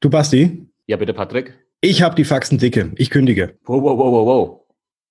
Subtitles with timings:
[0.00, 0.64] Du Basti?
[0.86, 1.58] Ja, bitte, Patrick.
[1.80, 2.92] Ich habe die Faxen dicke.
[2.94, 3.58] Ich kündige.
[3.64, 4.60] Wow, wow, wow, wow, wow.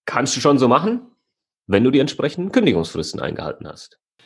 [0.05, 1.01] Kannst du schon so machen,
[1.65, 3.99] wenn du die entsprechenden Kündigungsfristen eingehalten hast.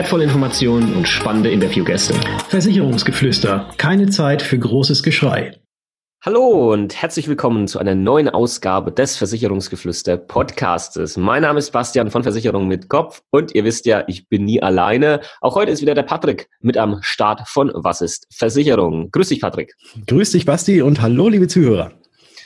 [0.00, 2.14] wertvolle Informationen und spannende Interviewgäste.
[2.48, 3.68] Versicherungsgeflüster.
[3.76, 5.60] Keine Zeit für großes Geschrei.
[6.24, 11.18] Hallo und herzlich willkommen zu einer neuen Ausgabe des Versicherungsgeflüster Podcastes.
[11.18, 14.62] Mein Name ist Bastian von Versicherung mit Kopf und ihr wisst ja, ich bin nie
[14.62, 15.20] alleine.
[15.42, 19.10] Auch heute ist wieder der Patrick mit am Start von Was ist Versicherung?
[19.10, 19.74] Grüß dich, Patrick.
[20.06, 21.92] Grüß dich, Basti und hallo, liebe Zuhörer.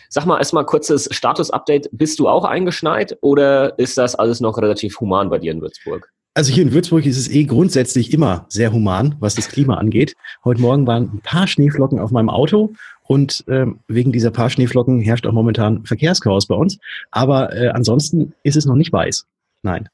[0.09, 1.89] Sag mal erstmal kurzes Status-Update.
[1.93, 6.14] Bist du auch eingeschneit oder ist das alles noch relativ human bei dir in Würzburg?
[6.37, 10.17] Also hier in Würzburg ist es eh grundsätzlich immer sehr human, was das Klima angeht.
[10.45, 12.73] Heute Morgen waren ein paar Schneeflocken auf meinem Auto
[13.05, 16.81] und ähm, wegen dieser paar Schneeflocken herrscht auch momentan Verkehrschaos bei uns.
[17.13, 19.27] Aber äh, ansonsten ist es noch nicht weiß.
[19.63, 19.89] Nein.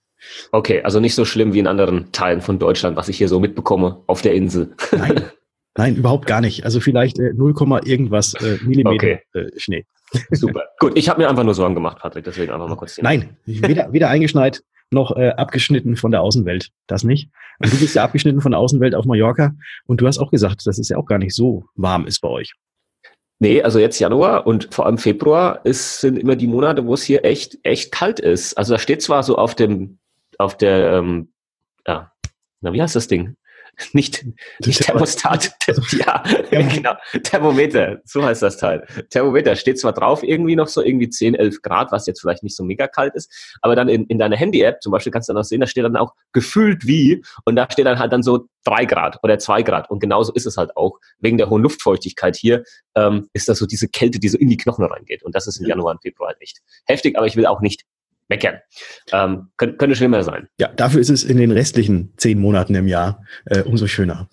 [0.50, 3.38] Okay, also nicht so schlimm wie in anderen Teilen von Deutschland, was ich hier so
[3.38, 4.74] mitbekomme auf der Insel.
[4.92, 5.22] Nein,
[5.76, 6.64] nein, überhaupt gar nicht.
[6.64, 7.54] Also vielleicht äh, 0,
[7.84, 9.20] irgendwas äh, Millimeter okay.
[9.34, 9.84] äh, Schnee.
[10.30, 10.62] Super.
[10.78, 12.98] Gut, ich habe mir einfach nur Sorgen gemacht, Patrick, deswegen einfach mal kurz.
[13.00, 16.70] Nein, weder, weder eingeschneit noch äh, abgeschnitten von der Außenwelt.
[16.86, 17.30] Das nicht.
[17.58, 19.52] Und du bist ja abgeschnitten von der Außenwelt auf Mallorca
[19.86, 22.28] und du hast auch gesagt, dass es ja auch gar nicht so warm ist bei
[22.28, 22.54] euch.
[23.38, 27.02] Nee, also jetzt Januar und vor allem Februar ist, sind immer die Monate, wo es
[27.02, 28.54] hier echt, echt kalt ist.
[28.58, 29.98] Also da steht zwar so auf dem,
[30.36, 31.32] auf der, ähm,
[31.86, 32.12] ja,
[32.60, 33.36] na, wie heißt das Ding?
[33.92, 34.24] Nicht,
[34.64, 35.52] nicht Thermostat,
[35.92, 38.86] ja, genau, Thermometer, so heißt das Teil.
[39.10, 42.56] Thermometer steht zwar drauf irgendwie noch so irgendwie 10, 11 Grad, was jetzt vielleicht nicht
[42.56, 43.30] so mega kalt ist,
[43.62, 45.84] aber dann in, in deiner Handy-App zum Beispiel kannst du dann auch sehen, da steht
[45.84, 49.62] dann auch gefühlt wie und da steht dann halt dann so 3 Grad oder 2
[49.62, 50.98] Grad und genauso ist es halt auch.
[51.18, 52.64] Wegen der hohen Luftfeuchtigkeit hier
[52.94, 55.58] ähm, ist das so diese Kälte, die so in die Knochen reingeht und das ist
[55.60, 57.84] im Januar und Februar halt nicht heftig, aber ich will auch nicht
[58.30, 58.60] meckern.
[59.12, 60.48] Ähm, könnte, könnte schlimmer sein.
[60.58, 64.28] Ja, dafür ist es in den restlichen zehn Monaten im Jahr äh, umso schöner.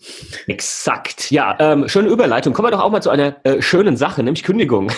[0.45, 1.31] Exakt.
[1.31, 2.53] Ja, ähm, schöne Überleitung.
[2.53, 4.89] Kommen wir doch auch mal zu einer äh, schönen Sache, nämlich Kündigung.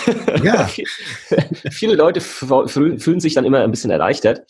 [0.44, 0.70] Ja.
[1.72, 4.42] Viele Leute fühlen sich dann immer ein bisschen erleichtert,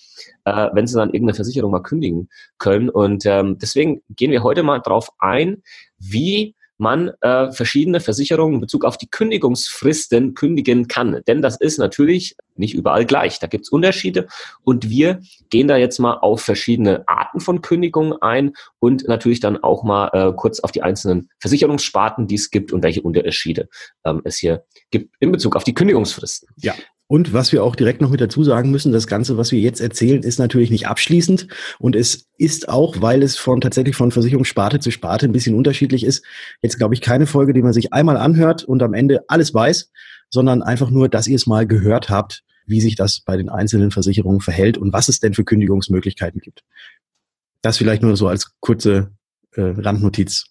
[0.46, 2.90] äh, wenn sie dann irgendeine Versicherung mal kündigen können.
[2.90, 5.62] Und ähm, deswegen gehen wir heute mal drauf ein,
[6.00, 11.22] wie man äh, verschiedene Versicherungen in Bezug auf die Kündigungsfristen kündigen kann.
[11.28, 13.40] Denn das ist natürlich nicht überall gleich.
[13.40, 14.28] Da gibt's Unterschiede
[14.64, 15.20] und wir
[15.50, 20.10] gehen da jetzt mal auf verschiedene Arten von Kündigungen ein und natürlich dann auch mal
[20.14, 23.68] äh, kurz auf die einzelnen Versicherungssparten, die es gibt und welche Unterschiede
[24.06, 26.50] ähm, es hier gibt in Bezug auf die Kündigungsfristen.
[26.58, 26.74] Ja,
[27.12, 29.82] und was wir auch direkt noch mit dazu sagen müssen, das Ganze, was wir jetzt
[29.82, 31.48] erzählen, ist natürlich nicht abschließend.
[31.80, 36.04] Und es ist auch, weil es von tatsächlich von Versicherungssparte zu Sparte ein bisschen unterschiedlich
[36.04, 36.24] ist,
[36.62, 39.92] jetzt glaube ich keine Folge, die man sich einmal anhört und am Ende alles weiß,
[40.30, 43.90] sondern einfach nur, dass ihr es mal gehört habt, wie sich das bei den einzelnen
[43.90, 46.64] Versicherungen verhält und was es denn für Kündigungsmöglichkeiten gibt.
[47.64, 49.16] Das vielleicht nur so als kurze
[49.54, 50.46] äh, Randnotiz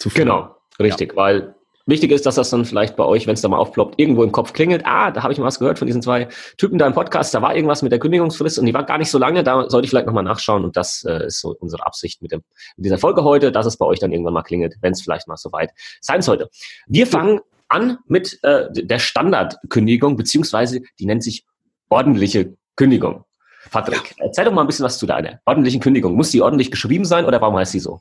[0.00, 0.28] zu finden.
[0.28, 1.16] Genau, richtig, ja.
[1.16, 1.54] weil
[1.88, 4.30] Wichtig ist, dass das dann vielleicht bei euch, wenn es da mal aufploppt, irgendwo im
[4.30, 4.82] Kopf klingelt.
[4.84, 6.28] Ah, da habe ich mal was gehört von diesen zwei
[6.58, 7.32] Typen da im Podcast.
[7.32, 9.42] Da war irgendwas mit der Kündigungsfrist und die war gar nicht so lange.
[9.42, 10.64] Da sollte ich vielleicht nochmal nachschauen.
[10.64, 12.42] Und das äh, ist so unsere Absicht mit, dem,
[12.76, 15.28] mit dieser Folge heute, dass es bei euch dann irgendwann mal klingelt, wenn es vielleicht
[15.28, 15.70] mal soweit
[16.02, 16.50] sein sollte.
[16.88, 21.46] Wir fangen an mit äh, der Standardkündigung, beziehungsweise die nennt sich
[21.88, 23.24] ordentliche Kündigung.
[23.70, 26.14] Patrick, erzähl doch mal ein bisschen was zu deiner ordentlichen Kündigung.
[26.14, 28.00] Muss die ordentlich geschrieben sein oder warum heißt sie so?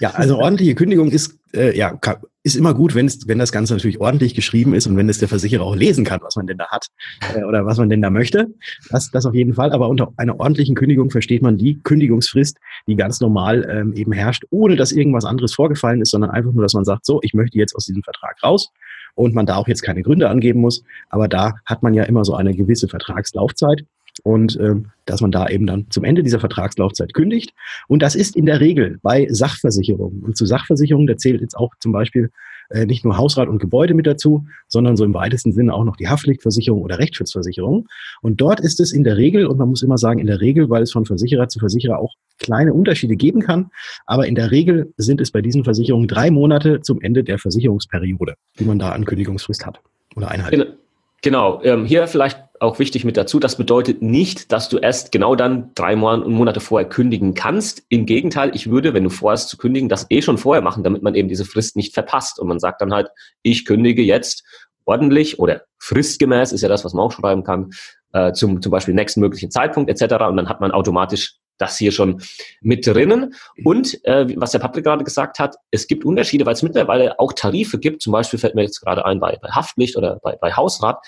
[0.00, 1.98] ja, also ordentliche Kündigung ist, äh, ja,
[2.42, 5.28] ist immer gut, wenn wenn das Ganze natürlich ordentlich geschrieben ist und wenn es der
[5.28, 6.86] Versicherer auch lesen kann, was man denn da hat
[7.34, 8.48] äh, oder was man denn da möchte.
[8.90, 9.72] Das, das auf jeden Fall.
[9.72, 14.44] Aber unter einer ordentlichen Kündigung versteht man die Kündigungsfrist, die ganz normal ähm, eben herrscht,
[14.50, 17.58] ohne dass irgendwas anderes vorgefallen ist, sondern einfach nur, dass man sagt, so, ich möchte
[17.58, 18.70] jetzt aus diesem Vertrag raus
[19.14, 20.82] und man da auch jetzt keine Gründe angeben muss.
[21.08, 23.84] Aber da hat man ja immer so eine gewisse Vertragslaufzeit
[24.22, 27.52] und ähm, dass man da eben dann zum Ende dieser Vertragslaufzeit kündigt.
[27.88, 30.22] Und das ist in der Regel bei Sachversicherungen.
[30.22, 32.30] Und zu Sachversicherungen, da zählt jetzt auch zum Beispiel
[32.70, 35.96] äh, nicht nur Hausrat und Gebäude mit dazu, sondern so im weitesten Sinne auch noch
[35.96, 37.88] die Haftpflichtversicherung oder Rechtsschutzversicherung.
[38.22, 40.70] Und dort ist es in der Regel, und man muss immer sagen in der Regel,
[40.70, 43.70] weil es von Versicherer zu Versicherer auch kleine Unterschiede geben kann,
[44.06, 48.34] aber in der Regel sind es bei diesen Versicherungen drei Monate zum Ende der Versicherungsperiode,
[48.58, 49.80] die man da an Kündigungsfrist hat
[50.16, 50.74] oder einhalten.
[51.22, 55.34] Genau, ähm, hier vielleicht auch wichtig mit dazu, das bedeutet nicht, dass du erst genau
[55.34, 57.82] dann drei Monate vorher kündigen kannst.
[57.88, 61.02] Im Gegenteil, ich würde, wenn du vorhast zu kündigen, das eh schon vorher machen, damit
[61.02, 62.38] man eben diese Frist nicht verpasst.
[62.38, 63.08] Und man sagt dann halt,
[63.42, 64.44] ich kündige jetzt
[64.84, 67.70] ordentlich oder fristgemäß, ist ja das, was man auch schreiben kann,
[68.12, 70.24] äh, zum, zum Beispiel nächsten möglichen Zeitpunkt etc.
[70.28, 72.22] Und dann hat man automatisch das hier schon
[72.60, 73.34] mit drinnen.
[73.64, 77.32] Und äh, was der Patrick gerade gesagt hat, es gibt Unterschiede, weil es mittlerweile auch
[77.32, 80.52] Tarife gibt, zum Beispiel fällt mir jetzt gerade ein bei, bei Haftpflicht oder bei, bei
[80.52, 80.98] Hausrat,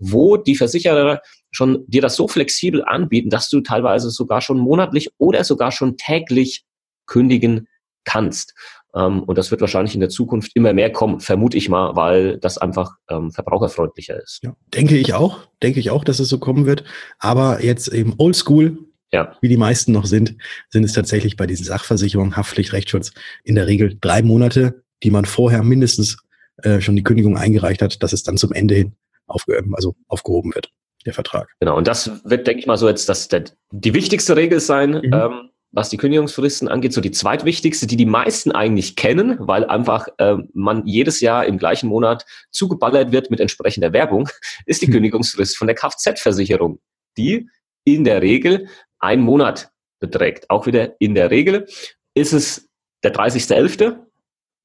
[0.00, 1.20] wo die Versicherer
[1.50, 5.96] schon dir das so flexibel anbieten, dass du teilweise sogar schon monatlich oder sogar schon
[5.96, 6.64] täglich
[7.06, 7.68] kündigen
[8.04, 8.54] kannst.
[8.94, 12.38] Ähm, und das wird wahrscheinlich in der Zukunft immer mehr kommen, vermute ich mal, weil
[12.38, 14.40] das einfach ähm, verbraucherfreundlicher ist.
[14.42, 16.84] Ja, denke ich auch, denke ich auch, dass es so kommen wird.
[17.18, 18.78] Aber jetzt eben Oldschool,
[19.12, 19.36] ja.
[19.40, 20.36] wie die meisten noch sind,
[20.70, 23.12] sind es tatsächlich bei diesen Sachversicherungen, Haftpflicht, Rechtsschutz
[23.44, 26.18] in der Regel drei Monate, die man vorher mindestens
[26.58, 28.96] äh, schon die Kündigung eingereicht hat, dass es dann zum Ende hin
[29.30, 30.70] aufgehoben, also aufgehoben wird,
[31.06, 31.48] der Vertrag.
[31.60, 34.90] Genau, und das wird, denke ich mal, so jetzt das, der, die wichtigste Regel sein,
[34.90, 35.12] mhm.
[35.12, 40.08] ähm, was die Kündigungsfristen angeht, so die zweitwichtigste, die die meisten eigentlich kennen, weil einfach
[40.18, 44.28] äh, man jedes Jahr im gleichen Monat zugeballert wird mit entsprechender Werbung,
[44.66, 44.92] ist die mhm.
[44.92, 46.80] Kündigungsfrist von der Kfz-Versicherung,
[47.16, 47.48] die
[47.84, 48.68] in der Regel
[48.98, 50.50] ein Monat beträgt.
[50.50, 51.66] Auch wieder in der Regel
[52.14, 52.68] ist es
[53.02, 53.98] der 30.11.,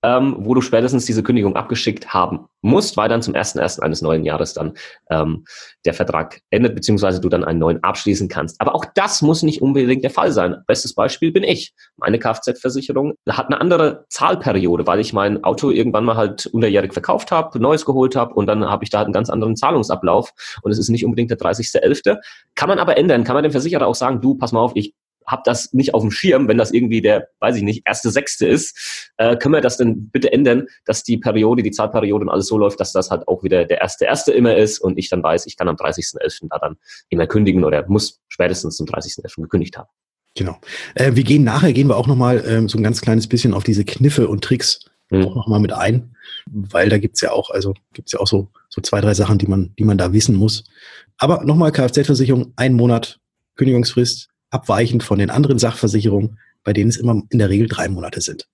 [0.06, 3.80] ähm, wo du spätestens diese Kündigung abgeschickt haben musst, weil dann zum 1.1.
[3.80, 4.74] eines neuen Jahres dann
[5.10, 5.46] ähm,
[5.84, 8.62] der Vertrag endet, beziehungsweise du dann einen neuen abschließen kannst.
[8.62, 10.58] Aber auch das muss nicht unbedingt der Fall sein.
[10.68, 11.74] Bestes Beispiel bin ich.
[11.98, 17.32] Meine Kfz-Versicherung hat eine andere Zahlperiode, weil ich mein Auto irgendwann mal halt unterjährig verkauft
[17.32, 20.32] habe, neues geholt habe und dann habe ich da halt einen ganz anderen Zahlungsablauf
[20.62, 22.18] und es ist nicht unbedingt der 30.11.
[22.54, 24.94] Kann man aber ändern, kann man dem Versicherer auch sagen, du, pass mal auf, ich
[25.28, 28.48] habe das nicht auf dem Schirm, wenn das irgendwie der, weiß ich nicht, erste Sechste
[28.48, 32.48] ist, äh, können wir das denn bitte ändern, dass die Periode, die Zahlperiode und alles
[32.48, 35.24] so läuft, dass das halt auch wieder der erste Erste immer ist und ich dann
[35.24, 36.48] weiß, ich kann am 30.11.
[36.50, 36.78] da dann
[37.10, 39.42] immer kündigen oder muss spätestens zum 30.11.
[39.42, 39.90] gekündigt haben.
[40.36, 40.60] Genau.
[40.96, 43.64] Äh, wir gehen nachher, gehen wir auch nochmal ähm, so ein ganz kleines bisschen auf
[43.64, 45.26] diese Kniffe und Tricks mhm.
[45.26, 48.82] auch nochmal mit ein, weil da gibt's ja auch, also gibt's ja auch so, so
[48.82, 50.66] zwei, drei Sachen, die man, die man da wissen muss.
[51.18, 53.20] Aber nochmal Kfz-Versicherung, ein Monat
[53.56, 58.22] Kündigungsfrist, abweichend von den anderen Sachversicherungen, bei denen es immer in der Regel drei Monate
[58.22, 58.48] sind.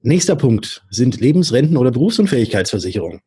[0.00, 3.20] Nächster Punkt sind Lebensrenten- oder Berufsunfähigkeitsversicherungen.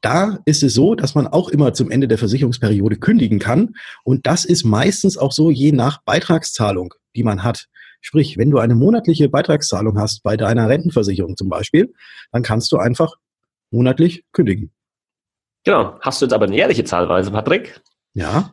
[0.00, 3.74] Da ist es so, dass man auch immer zum Ende der Versicherungsperiode kündigen kann.
[4.04, 7.66] Und das ist meistens auch so je nach Beitragszahlung, die man hat.
[8.00, 11.92] Sprich, wenn du eine monatliche Beitragszahlung hast bei deiner Rentenversicherung zum Beispiel,
[12.30, 13.14] dann kannst du einfach
[13.70, 14.70] monatlich kündigen.
[15.64, 15.98] Genau.
[16.00, 17.80] Hast du jetzt aber eine jährliche Zahlweise, Patrick?
[18.12, 18.52] Ja.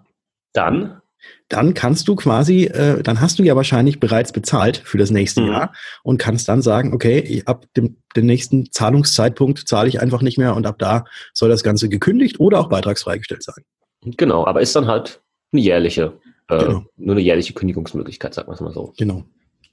[0.53, 1.00] Dann
[1.49, 5.41] dann kannst du quasi, äh, dann hast du ja wahrscheinlich bereits bezahlt für das nächste
[5.41, 5.47] mhm.
[5.47, 5.73] Jahr
[6.03, 10.55] und kannst dann sagen, okay, ab dem, dem nächsten Zahlungszeitpunkt zahle ich einfach nicht mehr
[10.55, 13.63] und ab da soll das Ganze gekündigt oder auch beitragsfreigestellt sein.
[14.03, 15.21] Genau, aber ist dann halt
[15.51, 16.13] eine jährliche,
[16.47, 16.85] äh, genau.
[16.97, 18.93] nur eine jährliche Kündigungsmöglichkeit, sagen wir es mal so.
[18.97, 19.23] Genau.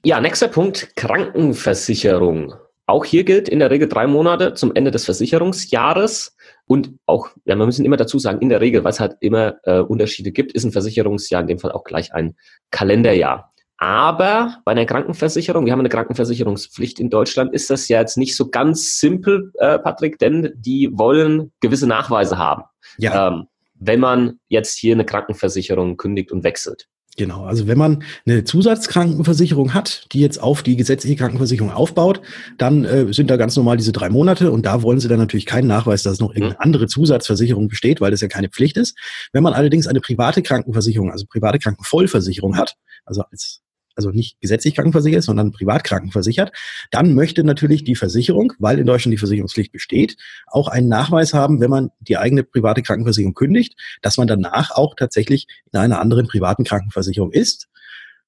[0.05, 2.53] Ja, nächster Punkt, Krankenversicherung.
[2.85, 6.35] Auch hier gilt in der Regel drei Monate zum Ende des Versicherungsjahres.
[6.71, 9.55] Und auch, ja, wir müssen immer dazu sagen, in der Regel, weil es halt immer
[9.63, 12.35] äh, Unterschiede gibt, ist ein Versicherungsjahr in dem Fall auch gleich ein
[12.69, 13.51] Kalenderjahr.
[13.77, 18.35] Aber bei einer Krankenversicherung, wir haben eine Krankenversicherungspflicht in Deutschland, ist das ja jetzt nicht
[18.35, 22.65] so ganz simpel, äh, Patrick, denn die wollen gewisse Nachweise haben.
[22.99, 23.29] Ja.
[23.29, 26.87] Ähm, wenn man jetzt hier eine Krankenversicherung kündigt und wechselt.
[27.19, 32.21] Genau, also wenn man eine Zusatzkrankenversicherung hat, die jetzt auf die gesetzliche Krankenversicherung aufbaut,
[32.57, 35.45] dann äh, sind da ganz normal diese drei Monate und da wollen sie dann natürlich
[35.45, 38.97] keinen Nachweis, dass noch irgendeine andere Zusatzversicherung besteht, weil das ja keine Pflicht ist.
[39.33, 43.63] Wenn man allerdings eine private Krankenversicherung, also private Krankenvollversicherung hat, also als
[43.99, 46.53] also nicht gesetzlich krankenversichert, sondern privat krankenversichert,
[46.89, 50.15] dann möchte natürlich die Versicherung, weil in Deutschland die Versicherungspflicht besteht,
[50.47, 54.95] auch einen Nachweis haben, wenn man die eigene private Krankenversicherung kündigt, dass man danach auch
[54.95, 57.67] tatsächlich in einer anderen privaten Krankenversicherung ist.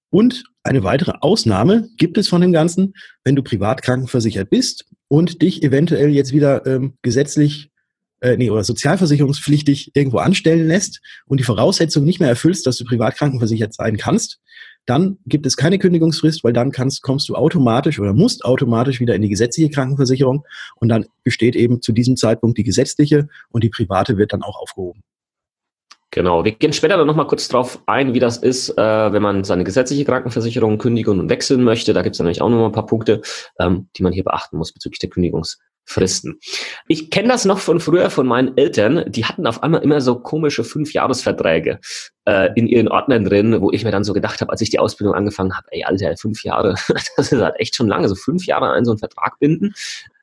[0.10, 5.42] Und eine weitere Ausnahme gibt es von dem Ganzen, wenn du privat krankenversichert bist und
[5.42, 7.72] dich eventuell jetzt wieder ähm, gesetzlich
[8.22, 12.86] äh, nee, oder sozialversicherungspflichtig irgendwo anstellen lässt und die Voraussetzung nicht mehr erfüllst, dass du
[12.86, 14.40] privat krankenversichert sein kannst,
[14.86, 19.16] dann gibt es keine Kündigungsfrist, weil dann kannst, kommst du automatisch oder musst automatisch wieder
[19.16, 20.46] in die gesetzliche Krankenversicherung
[20.76, 24.60] und dann besteht eben zu diesem Zeitpunkt die gesetzliche und die private wird dann auch
[24.60, 25.04] aufgehoben.
[26.14, 29.46] Genau, wir gehen später dann nochmal kurz drauf ein, wie das ist, äh, wenn man
[29.46, 31.94] seine gesetzliche Krankenversicherung kündigen und wechseln möchte.
[31.94, 33.22] Da gibt es nämlich auch nochmal ein paar Punkte,
[33.60, 36.40] ähm, die man hier beachten muss bezüglich der Kündigungs Fristen.
[36.88, 39.04] Ich kenne das noch von früher von meinen Eltern.
[39.12, 41.80] Die hatten auf einmal immer so komische Fünfjahresverträge
[42.26, 44.80] äh, in ihren Ordnern drin, wo ich mir dann so gedacht habe, als ich die
[44.80, 46.76] Ausbildung angefangen habe, ey, Alter, fünf Jahre,
[47.18, 49.74] das ist halt echt schon lange, so fünf Jahre an so einen Vertrag binden.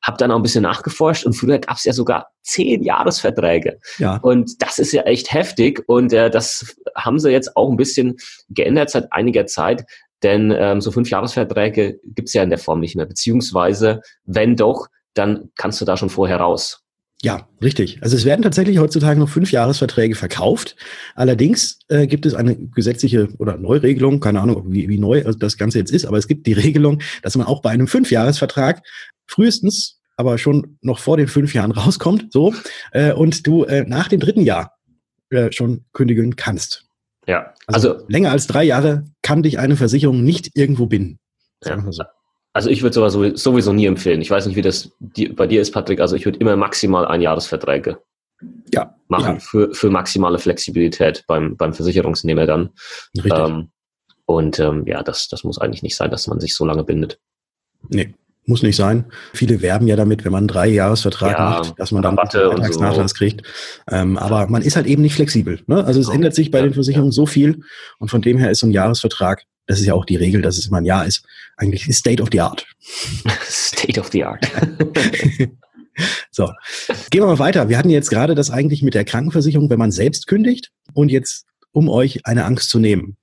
[0.02, 3.78] habe dann auch ein bisschen nachgeforscht und früher gab es ja sogar zehn Jahresverträge.
[3.98, 4.16] Ja.
[4.18, 8.16] Und das ist ja echt heftig und äh, das haben sie jetzt auch ein bisschen
[8.48, 9.84] geändert seit einiger Zeit,
[10.22, 14.88] denn ähm, so fünf Jahresverträge gibt's ja in der Form nicht mehr, beziehungsweise wenn doch,
[15.14, 16.82] dann kannst du da schon vorher raus.
[17.22, 17.98] Ja, richtig.
[18.00, 20.76] Also es werden tatsächlich heutzutage noch fünf Jahresverträge verkauft.
[21.16, 25.78] Allerdings äh, gibt es eine gesetzliche oder Neuregelung, keine Ahnung, wie, wie neu das Ganze
[25.78, 28.82] jetzt ist, aber es gibt die Regelung, dass man auch bei einem Fünfjahresvertrag
[29.26, 32.54] frühestens, aber schon noch vor den fünf Jahren rauskommt, so,
[32.92, 34.76] äh, und du äh, nach dem dritten Jahr
[35.30, 36.84] äh, schon kündigen kannst.
[37.26, 41.18] Ja, Also, also länger als drei Jahre kann dich eine Versicherung nicht irgendwo binden.
[41.62, 42.04] Wir so.
[42.52, 44.20] Also ich würde sowas sowieso nie empfehlen.
[44.20, 44.90] Ich weiß nicht, wie das
[45.32, 46.00] bei dir ist, Patrick.
[46.00, 47.98] Also ich würde immer maximal Einjahresverträge
[48.72, 49.40] ja, machen ja.
[49.40, 52.70] Für, für maximale Flexibilität beim, beim Versicherungsnehmer dann.
[53.16, 53.32] Richtig.
[53.32, 53.70] Ähm,
[54.26, 57.18] und ähm, ja, das, das muss eigentlich nicht sein, dass man sich so lange bindet.
[57.88, 58.14] Nee,
[58.44, 59.06] muss nicht sein.
[59.32, 62.38] Viele werben ja damit, wenn man einen Dreijahresvertrag Ja, macht, dass man dann und so.
[62.38, 63.42] Vertragsnachlass kriegt.
[63.90, 65.60] Ähm, aber man ist halt eben nicht flexibel.
[65.66, 65.84] Ne?
[65.84, 67.62] Also es ändert sich bei den Versicherungen so viel
[67.98, 70.58] und von dem her ist so ein Jahresvertrag, das ist ja auch die Regel, dass
[70.58, 71.22] es immer ein Jahr ist,
[71.56, 72.66] eigentlich State of the Art.
[73.42, 74.50] State of the art.
[76.30, 76.52] So,
[77.10, 77.68] gehen wir mal weiter.
[77.68, 81.44] Wir hatten jetzt gerade das eigentlich mit der Krankenversicherung, wenn man selbst kündigt und jetzt,
[81.72, 83.16] um euch eine Angst zu nehmen.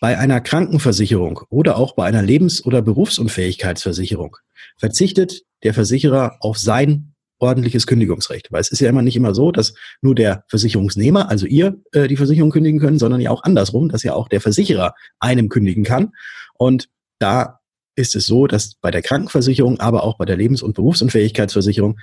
[0.00, 4.36] Bei einer Krankenversicherung oder auch bei einer Lebens- oder Berufsunfähigkeitsversicherung
[4.76, 7.11] verzichtet der Versicherer auf sein
[7.42, 8.52] ordentliches Kündigungsrecht.
[8.52, 12.08] Weil es ist ja immer nicht immer so, dass nur der Versicherungsnehmer, also ihr, äh,
[12.08, 15.84] die Versicherung kündigen können, sondern ja auch andersrum, dass ja auch der Versicherer einem kündigen
[15.84, 16.12] kann.
[16.56, 17.60] Und da
[17.96, 21.98] ist es so, dass bei der Krankenversicherung, aber auch bei der Lebens- und Berufsunfähigkeitsversicherung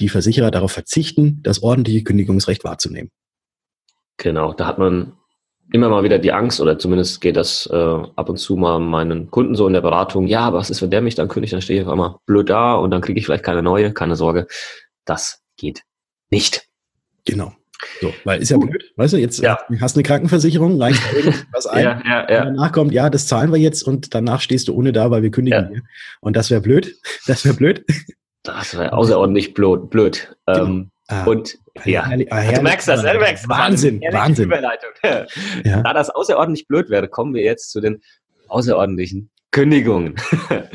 [0.00, 3.10] die Versicherer darauf verzichten, das ordentliche Kündigungsrecht wahrzunehmen.
[4.16, 5.12] Genau, da hat man
[5.72, 9.30] immer mal wieder die Angst, oder zumindest geht das äh, ab und zu mal meinen
[9.30, 11.80] Kunden so in der Beratung, ja, was ist, wenn der mich dann kündigt, dann stehe
[11.80, 14.46] ich auf einmal blöd da und dann kriege ich vielleicht keine neue, keine Sorge.
[15.04, 15.82] Das geht
[16.30, 16.62] nicht.
[17.24, 17.52] Genau.
[18.00, 19.58] So, weil ist ja blöd, weißt du, jetzt Ja.
[19.68, 21.82] äh, hast eine Krankenversicherung, reicht irgendwas ein.
[21.84, 22.44] Ja, ja, ja.
[22.44, 25.32] danach kommt, ja, das zahlen wir jetzt und danach stehst du ohne da, weil wir
[25.32, 25.82] kündigen dir.
[26.20, 26.94] Und das wäre blöd.
[27.26, 27.84] Das wäre blöd.
[28.44, 29.90] Das wäre außerordentlich blöd.
[29.90, 30.36] blöd.
[30.46, 32.62] Ähm, Ah, und ja, herrlich- du herrlich.
[32.62, 33.48] merkst das, du merkst das.
[33.48, 34.44] Wahnsinn, Ehrliche Wahnsinn.
[34.46, 34.90] Überleitung.
[35.64, 35.82] Ja.
[35.82, 38.00] Da das außerordentlich blöd wäre, kommen wir jetzt zu den
[38.48, 40.16] außerordentlichen Kündigungen.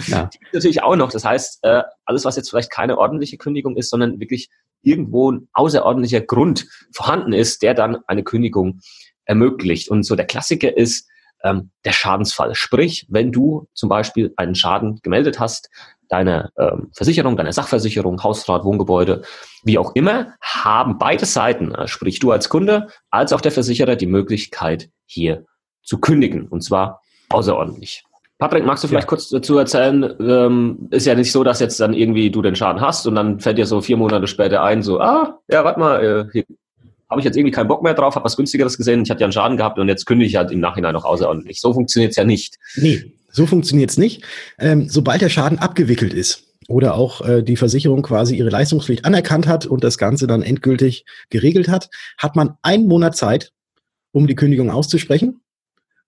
[0.08, 0.30] Ja.
[0.34, 1.12] Die gibt natürlich auch noch.
[1.12, 4.50] Das heißt, äh, alles, was jetzt vielleicht keine ordentliche Kündigung ist, sondern wirklich
[4.84, 8.80] irgendwo ein außerordentlicher Grund vorhanden ist, der dann eine Kündigung
[9.26, 9.90] ermöglicht.
[9.90, 11.10] Und so der Klassiker ist
[11.44, 12.54] ähm, der Schadensfall.
[12.56, 15.70] Sprich, wenn du zum Beispiel einen Schaden gemeldet hast,
[16.10, 19.22] deine ähm, Versicherung, deine Sachversicherung, Hausrat, Wohngebäude,
[19.64, 23.96] wie auch immer, haben beide Seiten, äh, sprich du als Kunde als auch der Versicherer,
[23.96, 25.46] die Möglichkeit, hier
[25.84, 26.48] zu kündigen.
[26.48, 28.04] Und zwar außerordentlich.
[28.40, 29.10] Patrick, magst du vielleicht Ja.
[29.10, 30.14] kurz dazu erzählen?
[30.20, 33.40] Ähm, ist ja nicht so, dass jetzt dann irgendwie du den Schaden hast und dann
[33.40, 36.44] fällt dir so vier Monate später ein, so, ah, ja, warte mal, äh, hier
[37.10, 39.26] habe ich jetzt irgendwie keinen Bock mehr drauf, habe was günstigeres gesehen, ich hatte ja
[39.26, 41.62] einen Schaden gehabt und jetzt kündige ich halt im Nachhinein noch außerordentlich.
[41.62, 42.58] So funktioniert es ja nicht.
[42.76, 44.24] Nee, so funktioniert's nicht.
[44.60, 49.48] Ähm, sobald der Schaden abgewickelt ist oder auch äh, die Versicherung quasi ihre Leistungspflicht anerkannt
[49.48, 53.54] hat und das Ganze dann endgültig geregelt hat, hat man einen Monat Zeit,
[54.12, 55.40] um die Kündigung auszusprechen.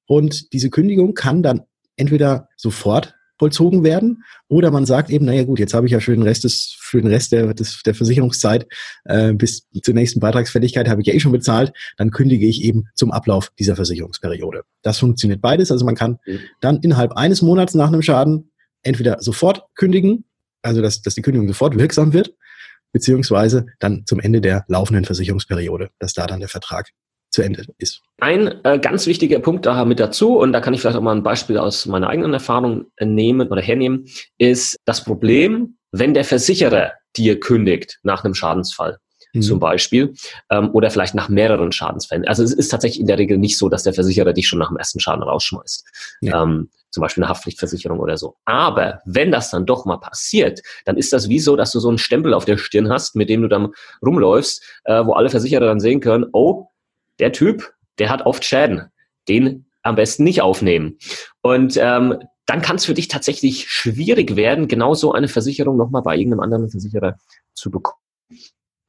[0.05, 1.61] Und diese Kündigung kann dann
[1.95, 6.13] entweder sofort vollzogen werden oder man sagt eben, naja gut, jetzt habe ich ja für
[6.13, 8.67] den Rest des, für den Rest der, des, der Versicherungszeit
[9.05, 12.85] äh, bis zur nächsten Beitragsfälligkeit habe ich ja eh schon bezahlt, dann kündige ich eben
[12.93, 14.63] zum Ablauf dieser Versicherungsperiode.
[14.83, 15.71] Das funktioniert beides.
[15.71, 16.39] Also man kann Mhm.
[16.59, 18.51] dann innerhalb eines Monats nach einem Schaden
[18.83, 20.25] entweder sofort kündigen,
[20.61, 22.33] also dass, dass die Kündigung sofort wirksam wird,
[22.91, 26.89] beziehungsweise dann zum Ende der laufenden Versicherungsperiode, dass da dann der Vertrag
[27.31, 28.01] zu Ende ist.
[28.19, 31.15] Ein äh, ganz wichtiger Punkt da mit dazu, und da kann ich vielleicht auch mal
[31.15, 34.07] ein Beispiel aus meiner eigenen Erfahrung äh, nehmen oder hernehmen,
[34.37, 38.97] ist das Problem, wenn der Versicherer dir kündigt nach einem Schadensfall.
[39.33, 39.41] Mhm.
[39.43, 40.13] Zum Beispiel,
[40.49, 42.27] ähm, oder vielleicht nach mehreren Schadensfällen.
[42.27, 44.69] Also es ist tatsächlich in der Regel nicht so, dass der Versicherer dich schon nach
[44.69, 45.85] dem ersten Schaden rausschmeißt.
[46.21, 46.43] Ja.
[46.43, 48.35] Ähm, zum Beispiel eine Haftpflichtversicherung oder so.
[48.45, 51.89] Aber wenn das dann doch mal passiert, dann ist das wie so, dass du so
[51.89, 55.67] einen Stempel auf der Stirn hast, mit dem du dann rumläufst, äh, wo alle Versicherer
[55.67, 56.68] dann sehen können, oh,
[57.19, 58.89] der Typ, der hat oft Schäden.
[59.27, 60.97] Den am besten nicht aufnehmen.
[61.41, 66.01] Und ähm, dann kann es für dich tatsächlich schwierig werden, genau so eine Versicherung nochmal
[66.01, 67.15] bei irgendeinem anderen Versicherer
[67.53, 68.01] zu bekommen.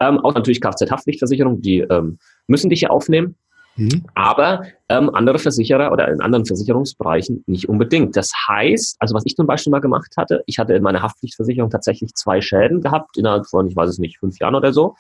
[0.01, 3.37] Ähm, auch natürlich Kfz-Haftpflichtversicherung, die ähm, müssen dich ja aufnehmen,
[3.77, 4.05] Mhm.
[4.15, 8.17] aber ähm, andere Versicherer oder in anderen Versicherungsbereichen nicht unbedingt.
[8.17, 11.71] Das heißt, also was ich zum Beispiel mal gemacht hatte, ich hatte in meiner Haftpflichtversicherung
[11.71, 14.97] tatsächlich zwei Schäden gehabt, innerhalb von, ich weiß es nicht, fünf Jahren oder so,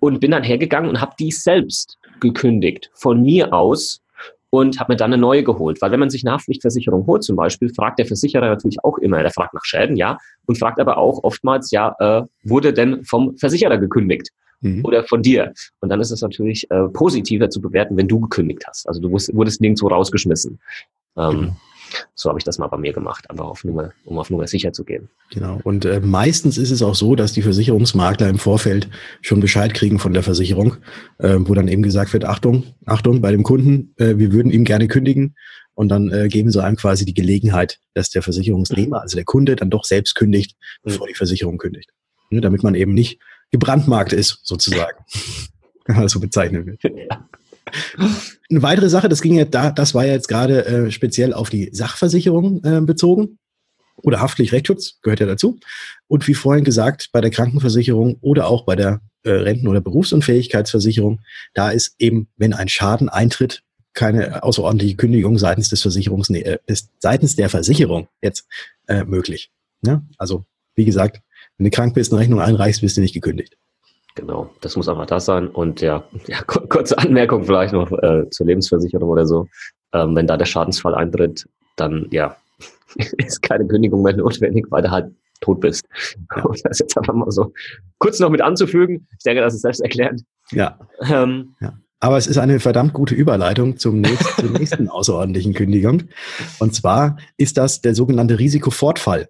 [0.00, 4.00] und bin dann hergegangen und habe die selbst gekündigt, von mir aus.
[4.50, 5.80] und habe mir dann eine neue geholt.
[5.82, 9.20] Weil wenn man sich eine Haftpflichtversicherung holt zum Beispiel, fragt der Versicherer natürlich auch immer,
[9.20, 13.36] der fragt nach Schäden, ja, und fragt aber auch oftmals, ja, äh, wurde denn vom
[13.36, 14.30] Versicherer gekündigt?
[14.60, 14.84] Mhm.
[14.84, 15.52] Oder von dir.
[15.80, 18.88] Und dann ist es natürlich äh, positiver zu bewerten, wenn du gekündigt hast.
[18.88, 20.58] Also du wurdest, nirgendwo rausgeschmissen.
[21.16, 21.56] Ähm, mhm.
[22.14, 24.72] So habe ich das mal bei mir gemacht, einfach auf Nummer, um auf Nummer sicher
[24.72, 25.08] zu gehen.
[25.30, 25.60] Genau.
[25.64, 28.88] Und äh, meistens ist es auch so, dass die Versicherungsmakler im Vorfeld
[29.22, 30.76] schon Bescheid kriegen von der Versicherung,
[31.18, 34.64] äh, wo dann eben gesagt wird, Achtung, Achtung, bei dem Kunden, äh, wir würden ihm
[34.64, 35.34] gerne kündigen.
[35.74, 39.54] Und dann äh, geben sie einem quasi die Gelegenheit, dass der Versicherungsnehmer, also der Kunde,
[39.54, 40.90] dann doch selbst kündigt, mhm.
[40.90, 41.90] bevor die Versicherung kündigt.
[42.30, 44.98] Ne, damit man eben nicht gebrandmarkt ist, sozusagen.
[45.86, 46.78] Wenn man das so bezeichnen will.
[46.82, 47.28] Ja.
[48.50, 51.50] Eine weitere Sache, das ging ja da, das war ja jetzt gerade äh, speziell auf
[51.50, 53.38] die Sachversicherung äh, bezogen.
[54.02, 55.58] Oder haftlich Rechtsschutz gehört ja dazu.
[56.06, 61.20] Und wie vorhin gesagt, bei der Krankenversicherung oder auch bei der äh, Renten- oder Berufsunfähigkeitsversicherung,
[61.54, 63.62] da ist eben, wenn ein Schaden eintritt,
[63.94, 68.46] keine außerordentliche Kündigung seitens des Versicherungs, äh, des, seitens der Versicherung jetzt
[68.86, 69.50] äh, möglich.
[69.84, 70.02] Ja?
[70.16, 70.44] Also,
[70.76, 71.20] wie gesagt,
[71.56, 73.56] wenn du krank bist, eine Rechnung einreichst, wirst du nicht gekündigt.
[74.18, 75.46] Genau, das muss einfach das sein.
[75.46, 79.46] Und ja, ja kurze Anmerkung vielleicht noch äh, zur Lebensversicherung oder so.
[79.92, 81.46] Ähm, wenn da der Schadensfall eintritt,
[81.76, 82.36] dann ja,
[83.16, 85.86] ist keine Kündigung mehr notwendig, weil du halt tot bist.
[86.44, 87.52] Um das jetzt einfach mal so
[87.98, 89.06] kurz noch mit anzufügen.
[89.12, 90.24] Ich denke, das ist selbsterklärend.
[90.50, 90.78] Ja.
[91.08, 91.78] Ähm, ja.
[92.00, 96.04] Aber es ist eine verdammt gute Überleitung zum nächsten, zur nächsten außerordentlichen Kündigung.
[96.58, 99.28] Und zwar ist das der sogenannte Risikofortfall.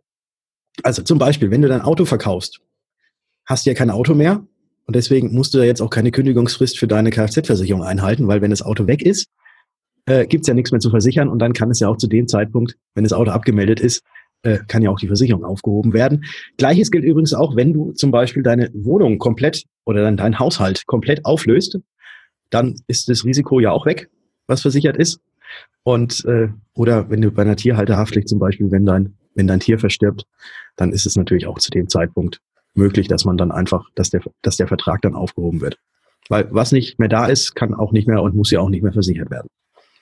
[0.82, 2.60] Also zum Beispiel, wenn du dein Auto verkaufst,
[3.46, 4.46] hast du ja kein Auto mehr,
[4.88, 8.50] und deswegen musst du ja jetzt auch keine Kündigungsfrist für deine Kfz-Versicherung einhalten, weil wenn
[8.50, 9.26] das Auto weg ist,
[10.06, 12.06] äh, gibt es ja nichts mehr zu versichern und dann kann es ja auch zu
[12.06, 14.02] dem Zeitpunkt, wenn das Auto abgemeldet ist,
[14.44, 16.24] äh, kann ja auch die Versicherung aufgehoben werden.
[16.56, 20.86] Gleiches gilt übrigens auch, wenn du zum Beispiel deine Wohnung komplett oder dann dein Haushalt
[20.86, 21.78] komplett auflöst,
[22.48, 24.08] dann ist das Risiko ja auch weg,
[24.46, 25.20] was versichert ist.
[25.82, 29.78] Und äh, oder wenn du bei einer Tierhalterhaftpflicht zum Beispiel, wenn dein wenn dein Tier
[29.78, 30.24] verstirbt,
[30.76, 32.40] dann ist es natürlich auch zu dem Zeitpunkt
[32.74, 35.78] möglich, dass man dann einfach, dass der, dass der Vertrag dann aufgehoben wird.
[36.28, 38.82] Weil was nicht mehr da ist, kann auch nicht mehr und muss ja auch nicht
[38.82, 39.48] mehr versichert werden.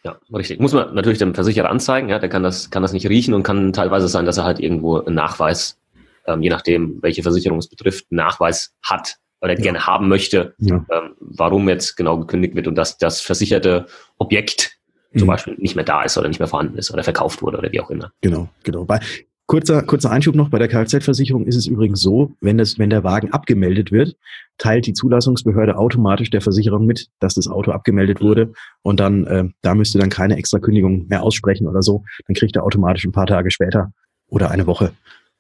[0.04, 0.60] Ja, richtig.
[0.60, 3.42] Muss man natürlich dem Versicherer anzeigen, ja, der kann das, kann das nicht riechen und
[3.42, 5.78] kann teilweise sein, dass er halt irgendwo einen Nachweis,
[6.26, 9.60] ähm, je nachdem, welche Versicherung es betrifft, einen Nachweis hat oder ja.
[9.60, 10.84] gerne haben möchte, ja.
[10.90, 13.86] ähm, warum jetzt genau gekündigt wird und dass das versicherte
[14.18, 14.78] Objekt
[15.12, 15.18] mhm.
[15.18, 17.72] zum Beispiel nicht mehr da ist oder nicht mehr vorhanden ist oder verkauft wurde oder
[17.72, 18.12] wie auch immer.
[18.20, 18.88] Genau, genau.
[18.88, 19.00] Weil
[19.46, 23.04] Kurzer, kurzer Einschub noch, bei der Kfz-Versicherung ist es übrigens so, wenn, das, wenn der
[23.04, 24.16] Wagen abgemeldet wird,
[24.58, 29.44] teilt die Zulassungsbehörde automatisch der Versicherung mit, dass das Auto abgemeldet wurde und dann, äh,
[29.62, 33.12] da müsste dann keine extra Kündigung mehr aussprechen oder so, dann kriegt er automatisch ein
[33.12, 33.92] paar Tage später
[34.26, 34.92] oder eine Woche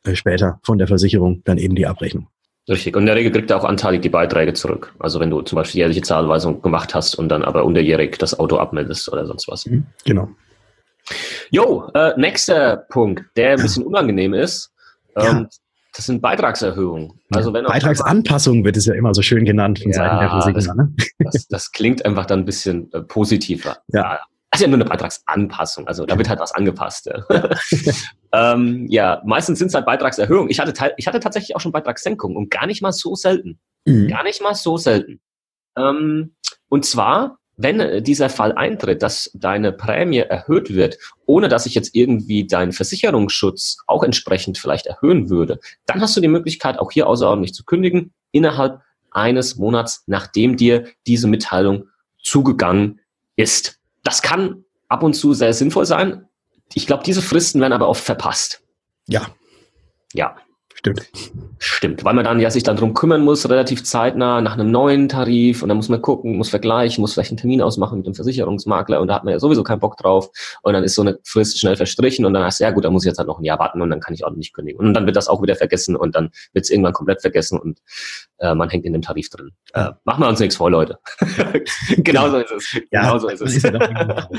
[0.04, 2.28] äh, später von der Versicherung dann eben die Abrechnung.
[2.68, 2.94] Richtig.
[2.94, 4.92] Und in der Regel kriegt er auch anteilig die Beiträge zurück.
[5.00, 8.56] Also wenn du zum Beispiel jährliche Zahlweisung gemacht hast und dann aber unterjährig das Auto
[8.56, 9.66] abmeldest oder sonst was.
[9.66, 10.28] Mhm, genau.
[11.50, 14.72] Jo, äh, nächster Punkt, der ein bisschen unangenehm ist.
[15.16, 15.48] Ähm, ja.
[15.94, 17.18] Das sind Beitragserhöhungen.
[17.30, 20.74] Also wenn Beitragsanpassung wird es ja immer so schön genannt von ja, Seiten der Versicherer.
[20.74, 20.94] Ne?
[21.18, 23.78] Das, das, klingt einfach dann ein bisschen äh, positiver.
[23.88, 24.20] Ja.
[24.50, 27.10] Das ist ja nur eine Beitragsanpassung, also da wird halt was angepasst.
[27.10, 27.50] Ja,
[28.54, 30.50] ähm, ja meistens sind es halt Beitragserhöhungen.
[30.50, 33.58] Ich hatte, ich hatte tatsächlich auch schon Beitragssenkungen und gar nicht mal so selten.
[33.86, 34.08] Mhm.
[34.08, 35.20] Gar nicht mal so selten.
[35.78, 36.34] Ähm,
[36.68, 41.74] und zwar wenn äh, dieser Fall eintritt, dass deine Prämie erhöht wird, ohne dass ich
[41.74, 46.90] jetzt irgendwie deinen Versicherungsschutz auch entsprechend vielleicht erhöhen würde, dann hast du die Möglichkeit, auch
[46.90, 51.88] hier außerordentlich zu kündigen, innerhalb eines Monats, nachdem dir diese Mitteilung
[52.22, 53.00] zugegangen
[53.36, 53.78] ist.
[54.04, 56.28] Das kann ab und zu sehr sinnvoll sein.
[56.74, 58.62] Ich glaube, diese Fristen werden aber oft verpasst.
[59.08, 59.26] Ja.
[60.12, 60.36] Ja.
[60.86, 61.32] Stimmt.
[61.58, 65.08] Stimmt, weil man dann ja sich dann drum kümmern muss, relativ zeitnah nach einem neuen
[65.08, 68.14] Tarif und dann muss man gucken, muss vergleichen, muss vielleicht einen Termin ausmachen mit dem
[68.14, 70.30] Versicherungsmakler und da hat man ja sowieso keinen Bock drauf
[70.62, 73.04] und dann ist so eine Frist schnell verstrichen und dann heißt ja gut, dann muss
[73.04, 74.94] ich jetzt halt noch ein Jahr warten und dann kann ich auch nicht kündigen und
[74.94, 77.80] dann wird das auch wieder vergessen und dann wird es irgendwann komplett vergessen und
[78.38, 79.50] äh, man hängt in dem Tarif drin.
[79.72, 80.98] Äh, machen wir uns nichts vor, Leute.
[81.96, 82.80] Genauso ist es.
[82.92, 83.56] Ja, Genauso ist es.
[83.56, 84.38] Ist ja, doch irgendwie faul.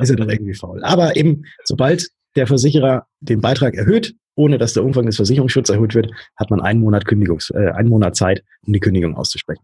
[0.00, 0.82] ist ja doch irgendwie faul.
[0.82, 5.94] Aber eben, sobald der Versicherer den Beitrag erhöht, ohne dass der Umfang des Versicherungsschutzes erhöht
[5.94, 9.62] wird, hat man einen Monat Kündigungs, äh, einen Monat Zeit, um die Kündigung auszusprechen.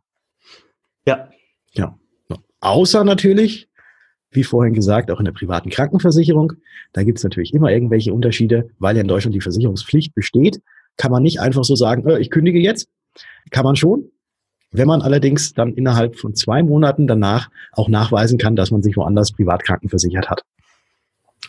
[1.06, 1.28] Ja.
[1.72, 1.96] Ja.
[2.60, 3.68] Außer natürlich,
[4.30, 6.52] wie vorhin gesagt, auch in der privaten Krankenversicherung.
[6.92, 10.60] Da gibt es natürlich immer irgendwelche Unterschiede, weil ja in Deutschland die Versicherungspflicht besteht.
[10.96, 12.88] Kann man nicht einfach so sagen, äh, ich kündige jetzt.
[13.50, 14.10] Kann man schon.
[14.72, 18.96] Wenn man allerdings dann innerhalb von zwei Monaten danach auch nachweisen kann, dass man sich
[18.96, 20.44] woanders privat krankenversichert hat.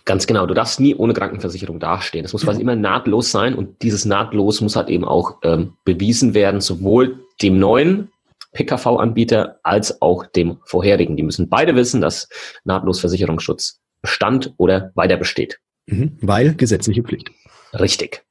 [0.06, 0.46] Ganz genau.
[0.46, 2.24] Du darfst nie ohne Krankenversicherung dastehen.
[2.24, 6.34] Das muss quasi immer nahtlos sein und dieses nahtlos muss halt eben auch ähm, bewiesen
[6.34, 8.12] werden, sowohl dem neuen
[8.54, 11.16] PKV-Anbieter als auch dem vorherigen.
[11.18, 12.28] Die müssen beide wissen, dass
[12.64, 15.60] nahtlos Versicherungsschutz bestand oder weiter besteht.
[15.86, 17.32] Mhm, weil gesetzliche Pflicht.
[17.74, 18.24] Richtig.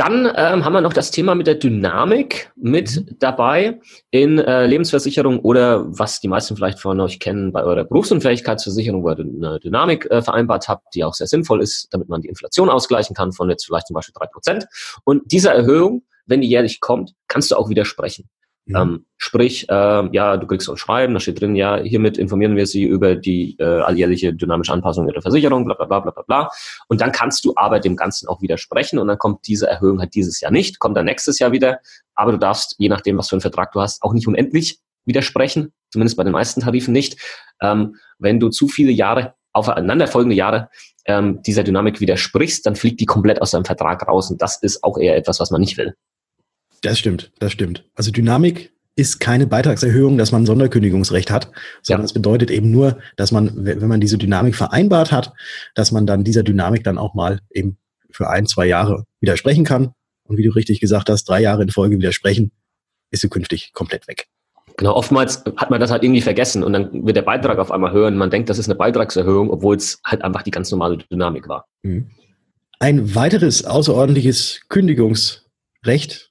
[0.00, 3.16] Dann ähm, haben wir noch das Thema mit der Dynamik mit mhm.
[3.18, 9.04] dabei in äh, Lebensversicherung oder was die meisten vielleicht von euch kennen bei eurer Berufsunfähigkeitsversicherung,
[9.04, 12.28] wo ihr eine Dynamik äh, vereinbart habt, die auch sehr sinnvoll ist, damit man die
[12.28, 14.64] Inflation ausgleichen kann von jetzt vielleicht zum Beispiel drei Prozent.
[15.04, 18.26] Und diese Erhöhung, wenn die jährlich kommt, kannst du auch widersprechen.
[18.72, 18.82] Ja.
[18.82, 22.56] Ähm, sprich, äh, ja, du kriegst so ein Schreiben, da steht drin, ja, hiermit informieren
[22.56, 26.48] wir Sie über die äh, alljährliche dynamische Anpassung Ihrer Versicherung, bla bla bla bla bla.
[26.88, 30.14] Und dann kannst du aber dem Ganzen auch widersprechen und dann kommt diese Erhöhung halt
[30.14, 31.80] dieses Jahr nicht, kommt dann nächstes Jahr wieder,
[32.14, 35.72] aber du darfst, je nachdem, was für einen Vertrag du hast, auch nicht unendlich widersprechen,
[35.90, 37.18] zumindest bei den meisten Tarifen nicht.
[37.60, 40.68] Ähm, wenn du zu viele Jahre, aufeinanderfolgende Jahre
[41.06, 44.84] ähm, dieser Dynamik widersprichst, dann fliegt die komplett aus deinem Vertrag raus und das ist
[44.84, 45.96] auch eher etwas, was man nicht will.
[46.82, 47.84] Das stimmt, das stimmt.
[47.94, 51.50] Also Dynamik ist keine Beitragserhöhung, dass man Sonderkündigungsrecht hat,
[51.82, 52.14] sondern es ja.
[52.14, 55.32] bedeutet eben nur, dass man, wenn man diese Dynamik vereinbart hat,
[55.74, 57.78] dass man dann dieser Dynamik dann auch mal eben
[58.10, 59.92] für ein, zwei Jahre widersprechen kann.
[60.24, 62.52] Und wie du richtig gesagt hast, drei Jahre in Folge widersprechen,
[63.10, 64.26] ist sie künftig komplett weg.
[64.76, 67.92] Genau, oftmals hat man das halt irgendwie vergessen und dann wird der Beitrag auf einmal
[67.92, 70.98] höher und man denkt, das ist eine Beitragserhöhung, obwohl es halt einfach die ganz normale
[70.98, 71.66] Dynamik war.
[71.82, 72.10] Mhm.
[72.78, 76.29] Ein weiteres außerordentliches Kündigungsrecht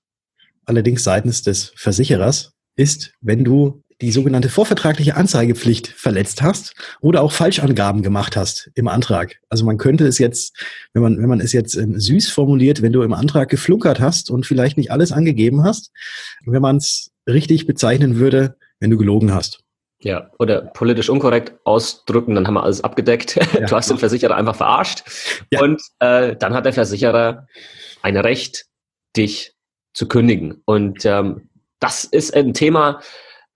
[0.70, 7.34] allerdings seitens des Versicherers ist, wenn du die sogenannte vorvertragliche Anzeigepflicht verletzt hast oder auch
[7.34, 9.42] Falschangaben gemacht hast im Antrag.
[9.50, 10.56] Also man könnte es jetzt,
[10.94, 14.32] wenn man, wenn man es jetzt ähm, süß formuliert, wenn du im Antrag geflunkert hast
[14.32, 15.92] und vielleicht nicht alles angegeben hast,
[16.46, 19.60] wenn man es richtig bezeichnen würde, wenn du gelogen hast.
[20.02, 23.36] Ja, oder politisch unkorrekt ausdrücken, dann haben wir alles abgedeckt.
[23.36, 23.66] Ja.
[23.68, 25.04] Du hast den Versicherer einfach verarscht.
[25.52, 25.62] Ja.
[25.62, 27.48] Und äh, dann hat der Versicherer
[28.02, 28.66] ein Recht,
[29.18, 29.54] dich
[29.94, 30.62] zu kündigen.
[30.66, 31.50] Und ähm,
[31.80, 33.00] das ist ein Thema,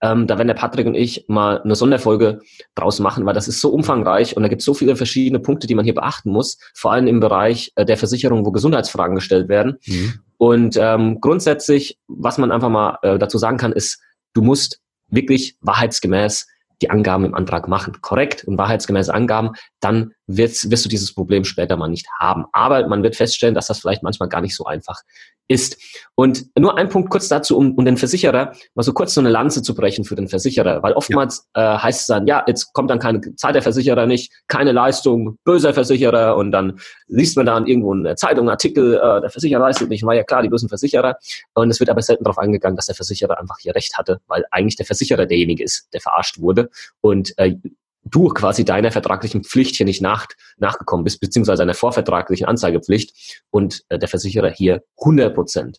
[0.04, 2.40] ähm, da werden der Patrick und ich mal eine Sonderfolge
[2.74, 5.66] draus machen, weil das ist so umfangreich und da gibt es so viele verschiedene Punkte,
[5.66, 9.48] die man hier beachten muss, vor allem im Bereich äh, der Versicherung, wo Gesundheitsfragen gestellt
[9.48, 9.78] werden.
[9.86, 10.20] Mhm.
[10.36, 14.02] Und ähm, grundsätzlich, was man einfach mal äh, dazu sagen kann, ist,
[14.34, 16.48] du musst wirklich wahrheitsgemäß
[16.82, 21.44] die Angaben im Antrag machen, korrekt und wahrheitsgemäße Angaben, dann wirst, wirst du dieses Problem
[21.44, 22.44] später mal nicht haben.
[22.52, 25.00] Aber man wird feststellen, dass das vielleicht manchmal gar nicht so einfach
[25.48, 25.76] ist.
[26.14, 29.30] Und nur ein Punkt kurz dazu, um, um den Versicherer mal so kurz so eine
[29.30, 31.76] Lanze zu brechen für den Versicherer, weil oftmals ja.
[31.76, 35.38] äh, heißt es dann, ja, jetzt kommt dann keine Zeit der Versicherer nicht, keine Leistung,
[35.44, 36.78] böser Versicherer und dann
[37.08, 40.24] liest man dann irgendwo eine Zeitung, einen Artikel, äh, der Versicherer leistet nicht, war ja
[40.24, 41.16] klar, die bösen Versicherer.
[41.54, 44.44] Und es wird aber selten darauf eingegangen, dass der Versicherer einfach hier recht hatte, weil
[44.50, 47.56] eigentlich der Versicherer derjenige ist, der verarscht wurde und äh,
[48.04, 50.26] du quasi deiner vertraglichen Pflicht hier nicht nach,
[50.58, 55.78] nachgekommen bist, beziehungsweise einer vorvertraglichen Anzeigepflicht und äh, der Versicherer hier 100 Prozent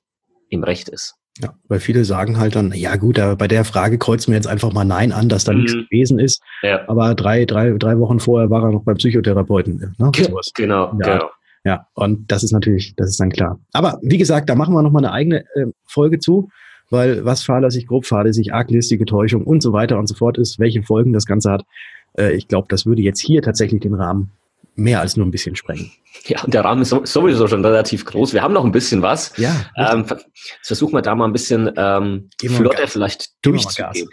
[0.50, 1.16] im Recht ist.
[1.42, 4.72] Ja, weil viele sagen halt dann, ja gut, bei der Frage kreuzen wir jetzt einfach
[4.72, 5.60] mal Nein an, dass da mhm.
[5.60, 6.42] nichts gewesen ist.
[6.62, 6.88] Ja.
[6.88, 9.96] Aber drei, drei, drei Wochen vorher war er noch beim Psychotherapeuten.
[9.98, 10.12] Ne?
[10.56, 11.14] Genau, ja.
[11.14, 11.30] genau.
[11.66, 13.60] Ja, und das ist natürlich, das ist dann klar.
[13.74, 16.50] Aber wie gesagt, da machen wir nochmal eine eigene äh, Folge zu,
[16.90, 20.84] weil was fahrlässig, grob fahrlässig, arglistige Täuschung und so weiter und so fort ist, welche
[20.84, 21.64] Folgen das Ganze hat.
[22.17, 24.32] Äh, ich glaube, das würde jetzt hier tatsächlich den Rahmen
[24.75, 25.91] mehr als nur ein bisschen sprengen.
[26.25, 28.34] Ja, und der Rahmen ist sowieso schon relativ groß.
[28.34, 29.36] Wir haben noch ein bisschen was.
[29.38, 29.54] Ja.
[29.78, 34.08] Ähm, jetzt versuchen wir da mal ein bisschen ähm, flotter vielleicht durchzugehen.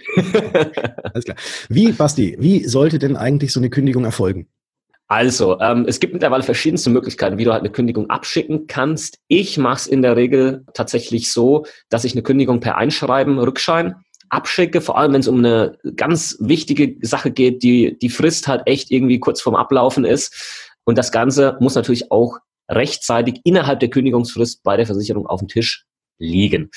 [1.02, 1.36] Alles klar.
[1.68, 4.48] Wie, Basti, wie sollte denn eigentlich so eine Kündigung erfolgen?
[5.08, 9.18] Also, ähm, es gibt mittlerweile verschiedenste Möglichkeiten, wie du halt eine Kündigung abschicken kannst.
[9.28, 13.96] Ich mache es in der Regel tatsächlich so, dass ich eine Kündigung per Einschreiben, Rückschein
[14.32, 18.62] abschicke, vor allem wenn es um eine ganz wichtige Sache geht, die die Frist halt
[18.66, 20.74] echt irgendwie kurz vorm Ablaufen ist.
[20.84, 25.48] Und das Ganze muss natürlich auch rechtzeitig innerhalb der Kündigungsfrist bei der Versicherung auf dem
[25.48, 25.84] Tisch
[26.18, 26.70] liegen.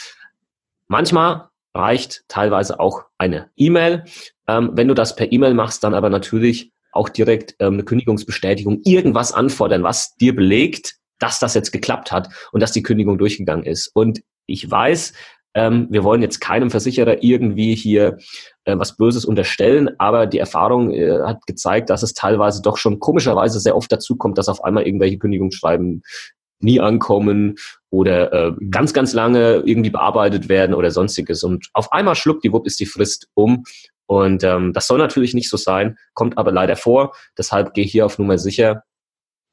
[0.88, 4.04] Manchmal reicht teilweise auch eine E-Mail.
[4.48, 8.82] Ähm, wenn du das per E-Mail machst, dann aber natürlich auch direkt ähm, eine Kündigungsbestätigung,
[8.84, 13.66] irgendwas anfordern, was dir belegt, dass das jetzt geklappt hat und dass die Kündigung durchgegangen
[13.66, 13.90] ist.
[13.94, 15.14] Und ich weiß,
[15.56, 18.18] ähm, wir wollen jetzt keinem Versicherer irgendwie hier
[18.66, 23.00] äh, was Böses unterstellen, aber die Erfahrung äh, hat gezeigt, dass es teilweise doch schon
[23.00, 26.04] komischerweise sehr oft dazu kommt, dass auf einmal irgendwelche Kündigungsschreiben
[26.60, 27.56] nie ankommen
[27.90, 31.44] oder äh, ganz, ganz lange irgendwie bearbeitet werden oder sonstiges.
[31.44, 33.64] Und auf einmal schluppdiwupp ist die Frist um.
[34.08, 37.16] Und ähm, das soll natürlich nicht so sein, kommt aber leider vor.
[37.38, 38.84] Deshalb gehe ich hier auf Nummer sicher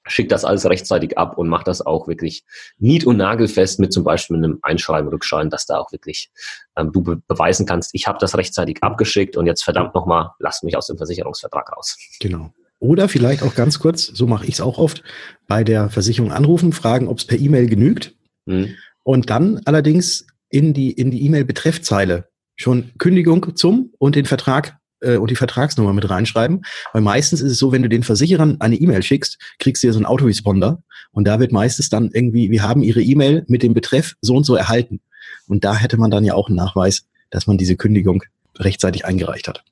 [0.06, 2.44] schick das alles rechtzeitig ab und mach das auch wirklich
[2.78, 6.30] nied- und nagelfest mit zum Beispiel einem Einschreiben, Rückschein, dass da auch wirklich
[6.76, 10.64] ähm, du be beweisen kannst, ich habe das rechtzeitig abgeschickt und jetzt verdammt nochmal, lasst
[10.64, 11.96] mich aus dem Versicherungsvertrag raus.
[12.20, 12.52] Genau.
[12.78, 15.04] Oder vielleicht auch ganz kurz, so mache ich es auch oft,
[15.46, 18.16] bei der Versicherung anrufen, fragen, ob es per E-Mail genügt.
[18.46, 18.74] Mhm.
[19.04, 25.16] Und dann allerdings in die in die E-Mail-Betreffzeile schon Kündigung zum und den Vertrag äh,
[25.16, 26.62] und die Vertragsnummer mit reinschreiben.
[26.92, 29.92] Weil meistens ist es so, wenn du den Versicherern eine E-Mail schickst, kriegst du ja
[29.92, 33.74] so einen Autoresponder und da wird meistens dann irgendwie, wir haben ihre E-Mail mit dem
[33.74, 35.00] Betreff so und so erhalten.
[35.46, 38.22] Und da hätte man dann ja auch einen Nachweis, dass man diese Kündigung
[38.58, 39.64] rechtzeitig eingereicht hat.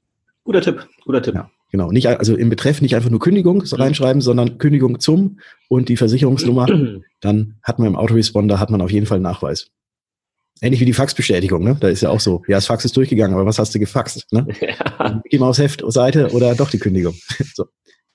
[0.45, 1.35] Guter Tipp, guter Tipp.
[1.35, 1.91] Ja, genau.
[1.93, 3.77] Nicht, also im Betreff nicht einfach nur Kündigung Mhm.
[3.77, 5.39] reinschreiben, sondern Kündigung zum
[5.69, 6.67] und die Versicherungsnummer.
[7.21, 9.69] Dann hat man im Autoresponder hat man auf jeden Fall einen Nachweis.
[10.63, 11.77] Ähnlich wie die Faxbestätigung, ne?
[11.81, 14.27] Da ist ja auch so, ja, das Fax ist durchgegangen, aber was hast du gefaxt?
[14.33, 14.47] Ne?
[14.61, 15.21] Ja.
[15.25, 17.15] Mickey Maus Heft, Seite oder doch die Kündigung.
[17.55, 17.67] so.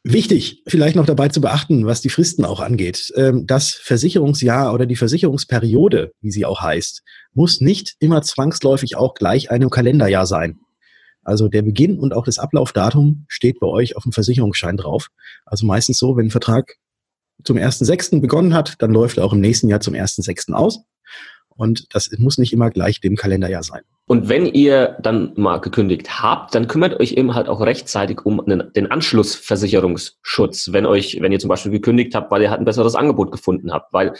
[0.03, 3.11] Wichtig, vielleicht noch dabei zu beachten, was die Fristen auch angeht.
[3.15, 7.01] Ähm, Das Versicherungsjahr oder die Versicherungsperiode, wie sie auch heißt,
[7.33, 10.59] muss nicht immer zwangsläufig auch gleich einem Kalenderjahr sein.
[11.23, 15.07] Also der Beginn und auch das Ablaufdatum steht bei euch auf dem Versicherungsschein drauf.
[15.47, 16.75] Also meistens so, wenn ein Vertrag
[17.43, 18.21] zum 1.6.
[18.21, 20.53] begonnen hat, dann läuft er auch im nächsten Jahr zum 1.6.
[20.53, 20.81] aus.
[21.57, 23.81] Und das muss nicht immer gleich dem Kalenderjahr sein.
[24.07, 28.41] Und wenn ihr dann mal gekündigt habt, dann kümmert euch eben halt auch rechtzeitig um
[28.45, 32.95] den Anschlussversicherungsschutz, wenn euch, wenn ihr zum Beispiel gekündigt habt, weil ihr halt ein besseres
[32.95, 33.93] Angebot gefunden habt.
[33.93, 34.13] Weil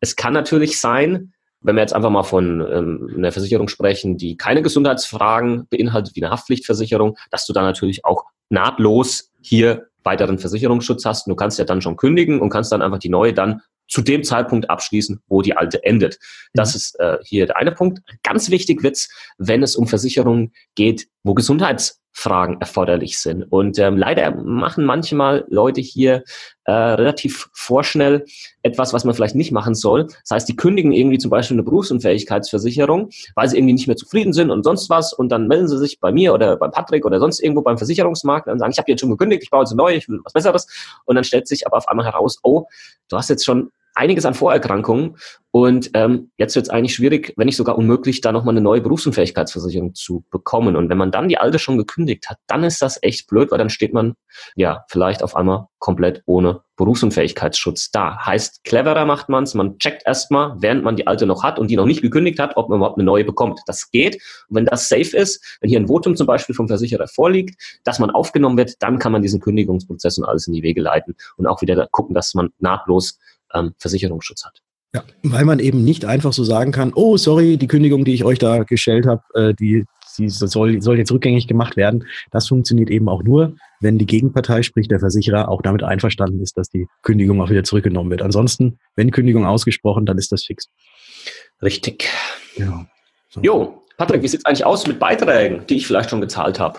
[0.00, 4.36] es kann natürlich sein, wenn wir jetzt einfach mal von ähm, einer Versicherung sprechen, die
[4.36, 11.04] keine Gesundheitsfragen beinhaltet, wie eine Haftpflichtversicherung, dass du dann natürlich auch nahtlos hier weiteren Versicherungsschutz
[11.04, 11.26] hast.
[11.26, 14.02] Und du kannst ja dann schon kündigen und kannst dann einfach die neue dann zu
[14.02, 16.18] dem Zeitpunkt abschließen, wo die alte endet.
[16.54, 16.76] Das Mhm.
[16.76, 18.00] ist äh, hier der eine Punkt.
[18.22, 23.42] Ganz wichtig wird's, wenn es um Versicherungen geht, wo Gesundheitsfragen erforderlich sind.
[23.42, 26.22] Und ähm, leider machen manchmal Leute hier
[26.64, 28.24] äh, relativ vorschnell
[28.62, 30.06] etwas, was man vielleicht nicht machen soll.
[30.06, 34.32] Das heißt, die kündigen irgendwie zum Beispiel eine Berufsunfähigkeitsversicherung, weil sie irgendwie nicht mehr zufrieden
[34.32, 35.12] sind und sonst was.
[35.12, 38.46] Und dann melden sie sich bei mir oder bei Patrick oder sonst irgendwo beim Versicherungsmarkt
[38.46, 40.66] und sagen, ich habe jetzt schon gekündigt, ich baue jetzt neue, ich will was Besseres.
[41.06, 42.66] Und dann stellt sich aber auf einmal heraus, oh,
[43.08, 45.16] du hast jetzt schon einiges an Vorerkrankungen
[45.56, 48.82] und ähm, jetzt wird es eigentlich schwierig, wenn nicht sogar unmöglich, da nochmal eine neue
[48.82, 50.76] Berufsunfähigkeitsversicherung zu bekommen.
[50.76, 53.56] Und wenn man dann die alte schon gekündigt hat, dann ist das echt blöd, weil
[53.56, 54.16] dann steht man
[54.54, 58.18] ja vielleicht auf einmal komplett ohne Berufsunfähigkeitsschutz da.
[58.26, 61.76] Heißt, cleverer macht man's, man checkt erstmal, während man die alte noch hat und die
[61.76, 63.60] noch nicht gekündigt hat, ob man überhaupt eine neue bekommt.
[63.64, 64.16] Das geht.
[64.50, 67.98] Und wenn das safe ist, wenn hier ein Votum zum Beispiel vom Versicherer vorliegt, dass
[67.98, 71.46] man aufgenommen wird, dann kann man diesen Kündigungsprozess und alles in die Wege leiten und
[71.46, 73.18] auch wieder gucken, dass man nahtlos
[73.56, 74.60] ähm, Versicherungsschutz hat.
[74.94, 78.24] Ja, weil man eben nicht einfach so sagen kann, oh, sorry, die Kündigung, die ich
[78.24, 79.84] euch da gestellt habe, äh, die,
[80.16, 82.06] die soll, soll jetzt rückgängig gemacht werden.
[82.30, 86.56] Das funktioniert eben auch nur, wenn die Gegenpartei, sprich der Versicherer, auch damit einverstanden ist,
[86.56, 88.22] dass die Kündigung auch wieder zurückgenommen wird.
[88.22, 90.68] Ansonsten, wenn Kündigung ausgesprochen, dann ist das fix.
[91.62, 92.08] Richtig.
[92.56, 92.84] Genau.
[93.28, 93.40] So.
[93.42, 96.78] Jo, Patrick, wie sieht's eigentlich aus mit Beiträgen, die ich vielleicht schon gezahlt habe?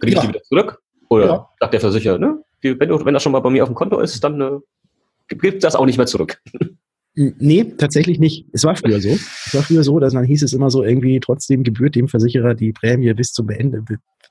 [0.00, 0.22] Kriege ich Ja.
[0.22, 0.78] die wieder zurück?
[1.08, 1.48] Oder Ja.
[1.60, 2.42] sagt der Versicherer, ne?
[2.62, 4.50] Die- Wenn, wenn das schon mal bei mir auf dem Konto ist, dann äh,
[5.28, 6.40] gibt das auch nicht mehr zurück.
[7.16, 8.46] Nee, tatsächlich nicht.
[8.52, 9.10] Es war früher so.
[9.10, 12.54] Es war früher so, dass dann hieß es immer so irgendwie, trotzdem gebührt dem Versicherer
[12.54, 13.84] die Prämie bis zum Ende,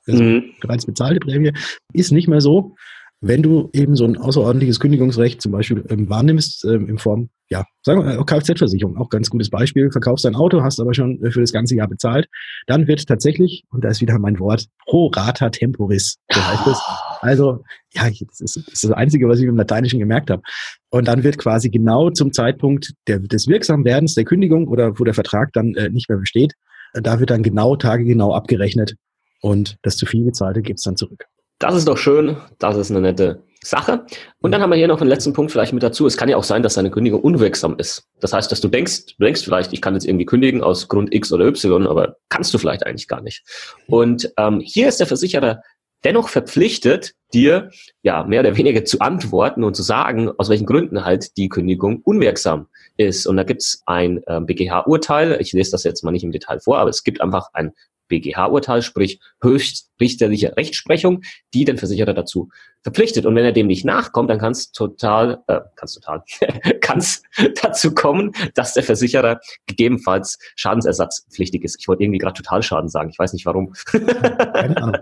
[0.05, 0.43] also Mhm.
[0.59, 1.53] bereits bezahlte Prämie.
[1.93, 2.75] Ist nicht mehr so.
[3.21, 7.63] Wenn du eben so ein außerordentliches Kündigungsrecht zum Beispiel ähm, wahrnimmst, ähm, in Form, ja,
[7.81, 11.31] sagen wir, äh, Kfz-Versicherung, auch ganz gutes Beispiel, verkaufst dein Auto, hast aber schon äh,
[11.31, 12.27] für das ganze Jahr bezahlt,
[12.67, 16.81] dann wird tatsächlich, und da ist wieder mein Wort, pro rata temporis, so heißt es.
[17.23, 20.41] Also, ja, das ist, das ist das Einzige, was ich im Lateinischen gemerkt habe.
[20.89, 25.13] Und dann wird quasi genau zum Zeitpunkt der, des Wirksamwerdens der Kündigung oder wo der
[25.13, 26.53] Vertrag dann äh, nicht mehr besteht,
[26.93, 28.95] da wird dann genau, tagegenau abgerechnet
[29.41, 31.25] und das zu viel gezahlte gibt's dann zurück.
[31.59, 32.35] Das ist doch schön.
[32.59, 34.05] Das ist eine nette Sache.
[34.41, 36.05] Und dann haben wir hier noch einen letzten Punkt vielleicht mit dazu.
[36.05, 38.03] Es kann ja auch sein, dass deine Kündigung unwirksam ist.
[38.19, 41.13] Das heißt, dass du denkst, du denkst vielleicht, ich kann jetzt irgendwie kündigen aus Grund
[41.13, 43.43] X oder Y, aber kannst du vielleicht eigentlich gar nicht.
[43.87, 45.61] Und ähm, hier ist der Versicherer
[46.03, 47.71] dennoch verpflichtet, dir
[48.03, 52.01] ja mehr oder weniger zu antworten und zu sagen, aus welchen Gründen halt die Kündigung
[52.03, 53.25] unwirksam ist.
[53.25, 55.37] Und da gibt's ein ähm, BGH-Urteil.
[55.41, 57.73] Ich lese das jetzt mal nicht im Detail vor, aber es gibt einfach ein
[58.09, 61.21] BGH-Urteil, sprich höchstrichterliche Rechtsprechung,
[61.53, 62.49] die den Versicherer dazu
[62.81, 63.25] verpflichtet.
[63.25, 66.23] Und wenn er dem nicht nachkommt, dann kann es total, äh, kann es total,
[66.81, 67.23] kann es
[67.61, 71.77] dazu kommen, dass der Versicherer gegebenenfalls schadensersatzpflichtig ist.
[71.79, 73.09] Ich wollte irgendwie gerade Totalschaden sagen.
[73.09, 73.73] Ich weiß nicht warum.
[73.85, 74.97] Keine Ahnung.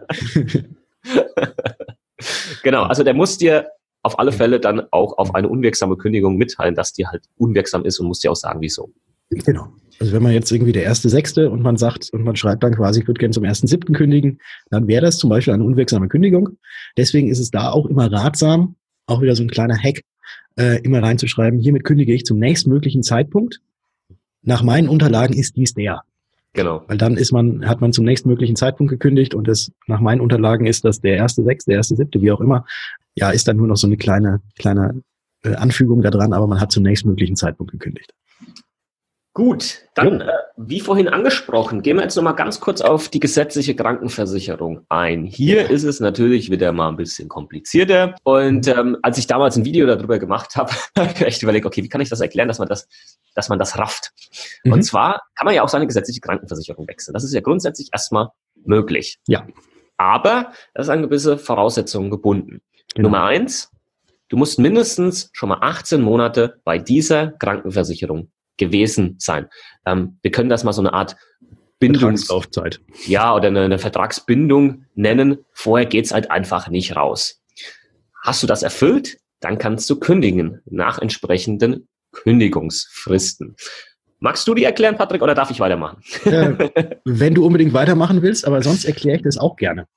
[2.64, 3.70] Genau, also der muss dir
[4.04, 8.00] auf alle Fälle dann auch auf eine unwirksame Kündigung mitteilen, dass die halt unwirksam ist
[8.00, 8.92] und muss dir auch sagen, wieso.
[9.30, 9.68] Genau.
[10.00, 12.76] Also wenn man jetzt irgendwie der erste Sechste und man sagt und man schreibt dann
[12.76, 14.40] quasi, ich würde gerne zum ersten Siebten kündigen,
[14.72, 16.58] dann wäre das zum Beispiel eine unwirksame Kündigung.
[16.98, 20.02] Deswegen ist es da auch immer ratsam, auch wieder so ein kleiner Hack,
[20.58, 23.62] äh, immer reinzuschreiben, hiermit kündige ich zum nächstmöglichen Zeitpunkt.
[24.42, 26.02] Nach meinen Unterlagen ist dies der.
[26.54, 26.84] Genau.
[26.88, 30.66] Weil dann ist man, hat man zum nächstmöglichen Zeitpunkt gekündigt und das nach meinen Unterlagen
[30.66, 32.66] ist das der erste Sechste, der erste Siebte, wie auch immer.
[33.16, 35.02] Ja, ist dann nur noch so eine kleine, kleine
[35.44, 38.14] äh, Anfügung da dran, aber man hat zum nächstmöglichen Zeitpunkt gekündigt.
[39.34, 43.78] Gut, dann, äh, wie vorhin angesprochen, gehen wir jetzt nochmal ganz kurz auf die gesetzliche
[43.78, 45.26] Krankenversicherung ein.
[45.26, 48.16] Hier ist es natürlich wieder mal ein bisschen komplizierter.
[48.24, 51.82] Und ähm, als ich damals ein Video darüber gemacht habe, habe ich echt überlegt, okay,
[51.82, 52.90] wie kann ich das erklären, dass man das,
[53.34, 54.12] dass man das rafft?
[54.66, 54.74] Mhm.
[54.74, 57.14] Und zwar kann man ja auch seine gesetzliche Krankenversicherung wechseln.
[57.14, 58.32] Das ist ja grundsätzlich erstmal
[58.66, 59.18] möglich.
[59.28, 59.48] Ja.
[59.96, 62.60] Aber das ist an gewisse Voraussetzungen gebunden.
[62.96, 63.08] Genau.
[63.08, 63.72] Nummer eins,
[64.28, 69.48] du musst mindestens schon mal 18 Monate bei dieser Krankenversicherung gewesen sein.
[69.86, 71.16] Ähm, wir können das mal so eine Art
[71.80, 72.80] Bindungslaufzeit.
[73.08, 75.40] Ja, oder eine, eine Vertragsbindung nennen.
[75.54, 77.42] Vorher geht's halt einfach nicht raus.
[78.24, 83.56] Hast du das erfüllt, dann kannst du kündigen nach entsprechenden Kündigungsfristen.
[84.20, 86.04] Magst du die erklären, Patrick, oder darf ich weitermachen?
[86.26, 86.70] Äh,
[87.06, 89.88] wenn du unbedingt weitermachen willst, aber sonst erkläre ich das auch gerne.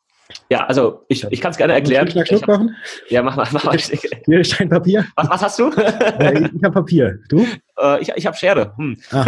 [0.51, 2.11] Ja, also ich, ich kann es gerne erklären.
[2.11, 2.77] Schnack, schnuck machen?
[3.09, 3.47] Ja, mach mal.
[3.53, 3.79] Mach mal.
[3.79, 5.07] Hier ist ein Papier.
[5.17, 5.71] Was, was hast du?
[5.71, 7.19] Äh, ich habe Papier.
[7.29, 7.47] Du?
[7.79, 8.75] Äh, ich ich habe Schere.
[8.77, 8.97] Hm.
[9.11, 9.27] Ach,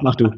[0.00, 0.30] mach du.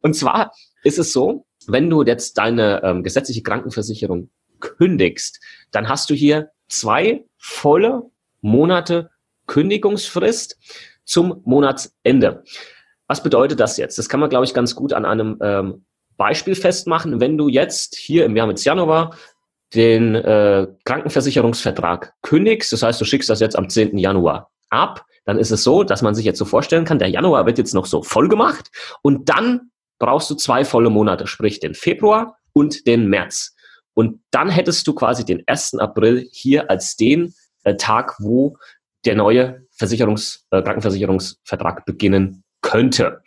[0.00, 6.10] Und zwar ist es so, wenn du jetzt deine ähm, gesetzliche Krankenversicherung kündigst, dann hast
[6.10, 8.02] du hier zwei volle
[8.40, 9.10] Monate
[9.46, 10.58] Kündigungsfrist
[11.04, 12.44] zum Monatsende.
[13.06, 13.98] Was bedeutet das jetzt?
[13.98, 15.84] Das kann man, glaube ich, ganz gut an einem ähm,
[16.16, 19.16] Beispiel festmachen, wenn du jetzt hier im Jahr mit Januar
[19.74, 23.98] den äh, Krankenversicherungsvertrag kündigst, das heißt, du schickst das jetzt am 10.
[23.98, 27.46] Januar ab, dann ist es so, dass man sich jetzt so vorstellen kann, der Januar
[27.46, 28.70] wird jetzt noch so voll gemacht
[29.02, 33.54] und dann brauchst du zwei volle Monate, sprich den Februar und den März.
[33.94, 35.74] Und dann hättest du quasi den 1.
[35.78, 38.56] April hier als den äh, Tag, wo
[39.04, 43.22] der neue Versicherungs-, äh, Krankenversicherungsvertrag beginnen könnte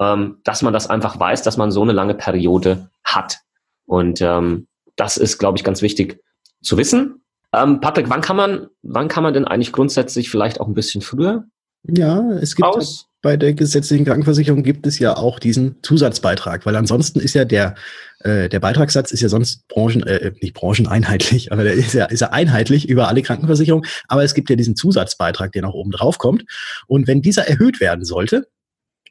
[0.00, 3.38] ähm, dass man das einfach weiß, dass man so eine lange Periode hat.
[3.86, 6.22] Und ähm, das ist, glaube ich, ganz wichtig
[6.62, 7.22] zu wissen.
[7.52, 11.00] Ähm, Patrick, wann kann man, wann kann man denn eigentlich grundsätzlich vielleicht auch ein bisschen
[11.00, 11.44] früher?
[11.84, 13.08] Ja, es gibt aus?
[13.20, 17.74] bei der gesetzlichen Krankenversicherung gibt es ja auch diesen Zusatzbeitrag, weil ansonsten ist ja der
[18.20, 22.20] äh, der Beitragssatz ist ja sonst branchen äh, nicht brancheneinheitlich, aber der ist ja ist
[22.20, 26.18] ja einheitlich über alle Krankenversicherungen, aber es gibt ja diesen Zusatzbeitrag, der noch oben drauf
[26.18, 26.44] kommt
[26.86, 28.46] und wenn dieser erhöht werden sollte,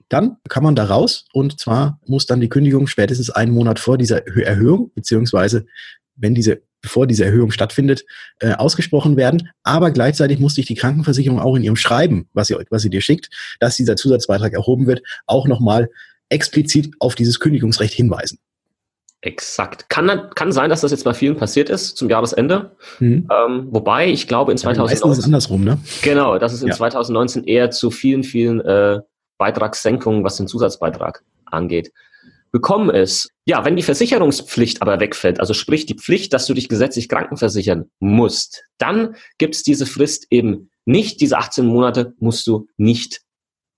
[0.09, 3.97] dann kann man da raus und zwar muss dann die Kündigung spätestens einen Monat vor
[3.97, 5.65] dieser Erhöhung, beziehungsweise
[6.15, 8.05] wenn diese, bevor diese Erhöhung stattfindet,
[8.39, 9.49] äh, ausgesprochen werden.
[9.63, 13.01] Aber gleichzeitig muss sich die Krankenversicherung auch in ihrem Schreiben, was sie, was sie dir
[13.01, 15.89] schickt, dass dieser Zusatzbeitrag erhoben wird, auch nochmal
[16.29, 18.39] explizit auf dieses Kündigungsrecht hinweisen.
[19.21, 19.89] Exakt.
[19.89, 22.75] Kann, kann sein, dass das jetzt bei vielen passiert ist zum Jahresende.
[22.99, 23.27] Mhm.
[23.31, 25.07] Ähm, wobei ich glaube in 2019.
[25.07, 25.79] Ja, ist es andersrum, ne?
[26.03, 26.75] Genau, dass es in ja.
[26.75, 28.99] 2019 eher zu vielen, vielen äh,
[29.37, 31.91] Beitragssenkung, was den Zusatzbeitrag angeht,
[32.51, 33.29] bekommen ist.
[33.45, 37.89] Ja, wenn die Versicherungspflicht aber wegfällt, also sprich die Pflicht, dass du dich gesetzlich krankenversichern
[37.99, 41.21] musst, dann gibt es diese Frist eben nicht.
[41.21, 43.21] Diese 18 Monate musst du nicht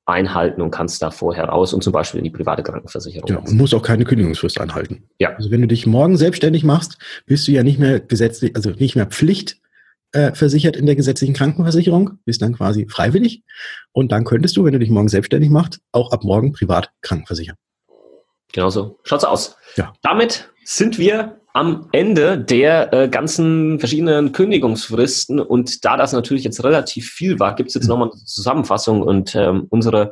[0.05, 3.27] einhalten und kannst da vorher raus und zum Beispiel in die private Krankenversicherung.
[3.27, 5.03] Genau, und musst auch keine Kündigungsfrist einhalten.
[5.19, 5.35] Ja.
[5.35, 8.95] Also wenn du dich morgen selbstständig machst, bist du ja nicht mehr gesetzlich, also nicht
[8.95, 9.57] mehr Pflicht,
[10.11, 13.43] äh, versichert in der gesetzlichen Krankenversicherung, bist dann quasi freiwillig.
[13.91, 17.55] Und dann könntest du, wenn du dich morgen selbstständig machst, auch ab morgen privat krankenversichern.
[18.51, 18.99] Genau so.
[19.03, 19.57] Schaut's aus.
[19.75, 19.93] Ja.
[20.01, 26.63] Damit sind wir am Ende der äh, ganzen verschiedenen Kündigungsfristen und da das natürlich jetzt
[26.63, 27.89] relativ viel war, gibt's jetzt mhm.
[27.89, 30.11] nochmal eine Zusammenfassung und ähm, unsere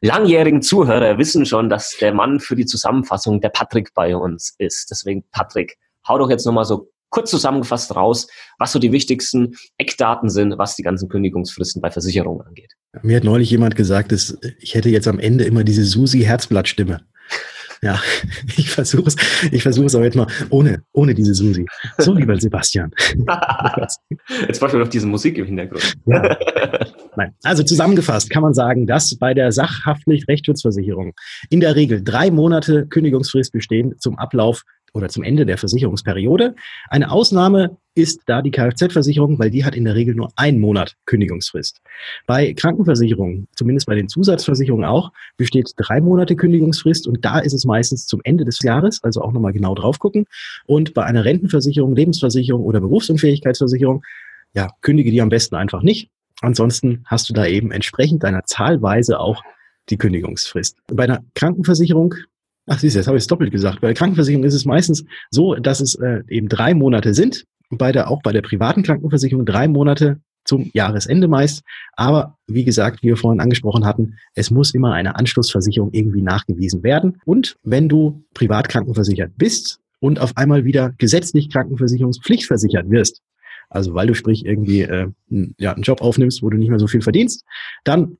[0.00, 4.90] langjährigen Zuhörer wissen schon, dass der Mann für die Zusammenfassung der Patrick bei uns ist.
[4.90, 8.26] Deswegen Patrick, hau doch jetzt nochmal so kurz zusammengefasst raus,
[8.58, 12.72] was so die wichtigsten Eckdaten sind, was die ganzen Kündigungsfristen bei Versicherungen angeht.
[13.02, 17.02] Mir hat neulich jemand gesagt, dass ich hätte jetzt am Ende immer diese Susi-Herzblattstimme.
[17.84, 18.00] Ja,
[18.56, 19.16] ich versuche es,
[19.50, 21.66] ich versuche es aber jetzt mal ohne, ohne diese Susi.
[21.98, 22.92] So, lieber Sebastian.
[24.46, 25.94] jetzt brauchen wir noch diese Musik im Hintergrund.
[26.06, 26.38] Ja.
[27.16, 27.34] Nein.
[27.42, 31.12] Also zusammengefasst kann man sagen, dass bei der Sachhaftpflicht-Rechtsschutzversicherung
[31.50, 34.62] in der Regel drei Monate Kündigungsfrist bestehen zum Ablauf
[34.94, 36.54] oder zum Ende der Versicherungsperiode.
[36.88, 40.96] Eine Ausnahme ist da die Kfz-Versicherung, weil die hat in der Regel nur einen Monat
[41.06, 41.80] Kündigungsfrist.
[42.26, 47.64] Bei Krankenversicherungen, zumindest bei den Zusatzversicherungen auch, besteht drei Monate Kündigungsfrist und da ist es
[47.64, 50.26] meistens zum Ende des Jahres, also auch nochmal genau drauf gucken.
[50.66, 54.02] Und bei einer Rentenversicherung, Lebensversicherung oder Berufsunfähigkeitsversicherung,
[54.54, 56.10] ja, kündige die am besten einfach nicht.
[56.42, 59.42] Ansonsten hast du da eben entsprechend deiner Zahlweise auch
[59.88, 60.78] die Kündigungsfrist.
[60.88, 62.14] Bei einer Krankenversicherung
[62.66, 63.80] Ach, siehst du, jetzt habe ich es doppelt gesagt.
[63.80, 67.44] Bei der Krankenversicherung ist es meistens so, dass es äh, eben drei Monate sind.
[67.70, 71.62] Bei der, auch bei der privaten Krankenversicherung drei Monate zum Jahresende meist.
[71.94, 76.82] Aber wie gesagt, wie wir vorhin angesprochen hatten, es muss immer eine Anschlussversicherung irgendwie nachgewiesen
[76.82, 77.20] werden.
[77.24, 83.22] Und wenn du privat krankenversichert bist und auf einmal wieder gesetzlich krankenversicherungspflichtversichert wirst,
[83.70, 85.08] also weil du sprich irgendwie äh,
[85.58, 87.44] ja, einen Job aufnimmst, wo du nicht mehr so viel verdienst,
[87.84, 88.18] dann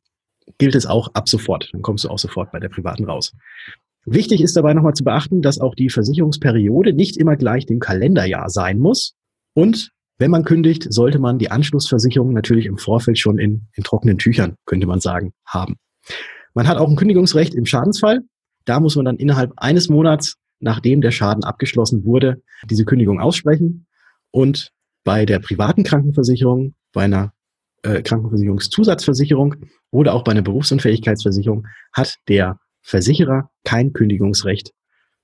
[0.58, 1.68] gilt es auch ab sofort.
[1.72, 3.32] Dann kommst du auch sofort bei der privaten raus.
[4.04, 8.50] Wichtig ist dabei nochmal zu beachten, dass auch die Versicherungsperiode nicht immer gleich dem Kalenderjahr
[8.50, 9.14] sein muss.
[9.54, 14.18] Und wenn man kündigt, sollte man die Anschlussversicherung natürlich im Vorfeld schon in, in trockenen
[14.18, 15.76] Tüchern, könnte man sagen, haben.
[16.54, 18.20] Man hat auch ein Kündigungsrecht im Schadensfall.
[18.64, 23.86] Da muss man dann innerhalb eines Monats, nachdem der Schaden abgeschlossen wurde, diese Kündigung aussprechen.
[24.30, 24.70] Und
[25.04, 27.32] bei der privaten Krankenversicherung, bei einer
[27.82, 29.56] äh, Krankenversicherungszusatzversicherung
[29.90, 34.72] oder auch bei einer Berufsunfähigkeitsversicherung hat der Versicherer kein Kündigungsrecht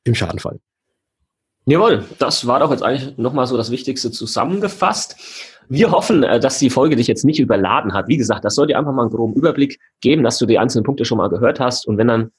[0.04, 0.60] im Schadenfall.
[1.66, 5.16] Jawohl, das war doch jetzt eigentlich nochmal so das Wichtigste zusammengefasst.
[5.68, 8.08] Wir hoffen, äh, dass die Folge dich jetzt nicht überladen hat.
[8.08, 10.84] Wie gesagt, das soll dir einfach mal einen groben Überblick geben, dass du die einzelnen
[10.84, 11.86] Punkte schon mal gehört hast.
[11.86, 12.30] Und wenn dann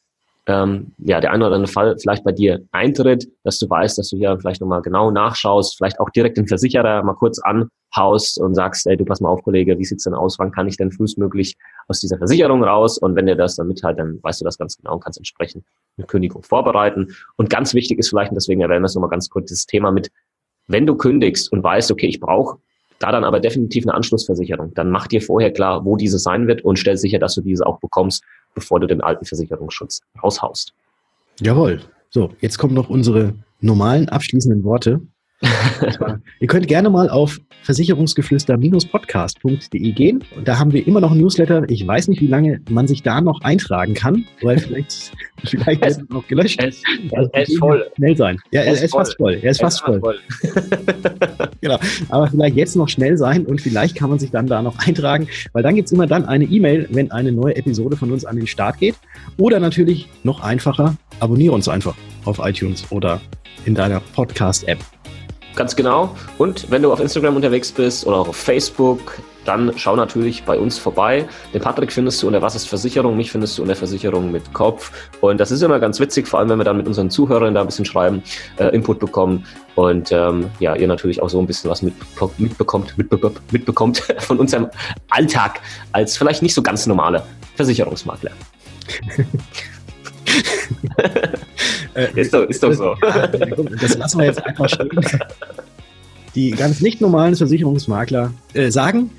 [0.50, 4.10] ähm, ja, der eine oder andere Fall vielleicht bei dir eintritt, dass du weißt, dass
[4.10, 8.56] du hier vielleicht nochmal genau nachschaust, vielleicht auch direkt den Versicherer mal kurz anhaust und
[8.56, 10.40] sagst, ey, du pass mal auf, Kollege, wie sieht's denn aus?
[10.40, 11.56] Wann kann ich denn frühestmöglich
[11.88, 12.98] aus dieser Versicherung raus?
[12.98, 15.66] Und wenn dir das dann mitteilt, dann weißt du das ganz genau und kannst entsprechend
[15.98, 17.14] eine Kündigung vorbereiten.
[17.36, 19.92] Und ganz wichtig ist vielleicht, und deswegen erwähnen wir es nochmal ganz kurz, das Thema
[19.92, 20.10] mit,
[20.66, 22.58] wenn du kündigst und weißt, okay, ich brauche
[23.00, 24.74] da dann aber definitiv eine Anschlussversicherung.
[24.74, 27.66] Dann mach dir vorher klar, wo diese sein wird und stell sicher, dass du diese
[27.66, 28.24] auch bekommst,
[28.60, 30.74] bevor du den alten Versicherungsschutz raushaust.
[31.40, 31.82] Jawohl.
[32.10, 35.02] So, jetzt kommen noch unsere normalen abschließenden Worte.
[36.40, 40.24] Ihr könnt gerne mal auf versicherungsgeflüster-podcast.de gehen.
[40.36, 41.64] Und da haben wir immer noch ein Newsletter.
[41.70, 45.12] Ich weiß nicht, wie lange man sich da noch eintragen kann, weil vielleicht,
[45.46, 46.60] vielleicht wird es noch gelöscht.
[46.60, 47.86] Er ist, er ist voll.
[47.96, 48.40] Schnell sein.
[48.52, 49.40] Ja, er, er ist, ist fast voll.
[49.42, 50.00] Er ist fast voll.
[50.00, 50.18] voll.
[51.62, 51.78] genau.
[52.10, 55.28] Aber vielleicht jetzt noch schnell sein und vielleicht kann man sich dann da noch eintragen,
[55.54, 58.36] weil dann gibt es immer dann eine E-Mail, wenn eine neue Episode von uns an
[58.36, 58.96] den Start geht.
[59.38, 63.22] Oder natürlich noch einfacher, abonniere uns einfach auf iTunes oder
[63.66, 64.80] in deiner Podcast-App.
[65.56, 66.16] Ganz genau.
[66.38, 70.60] Und wenn du auf Instagram unterwegs bist oder auch auf Facebook, dann schau natürlich bei
[70.60, 71.28] uns vorbei.
[71.54, 74.92] Den Patrick findest du unter Was ist Versicherung, mich findest du unter Versicherung mit Kopf.
[75.22, 77.62] Und das ist immer ganz witzig, vor allem wenn wir dann mit unseren Zuhörern da
[77.62, 78.22] ein bisschen schreiben,
[78.58, 79.46] äh, Input bekommen
[79.76, 82.94] und ähm, ja, ihr natürlich auch so ein bisschen was mitbekommt, mitbekommt,
[83.52, 84.70] mitbekommt von unserem
[85.10, 85.62] Alltag
[85.94, 87.24] als vielleicht nicht so ganz normale
[87.56, 88.32] Versicherungsmakler.
[91.96, 92.96] Äh, ist, doch, ist doch so.
[93.82, 94.90] Das lassen wir jetzt einfach stehen.
[96.36, 99.10] Die ganz nicht normalen Versicherungsmakler äh, sagen,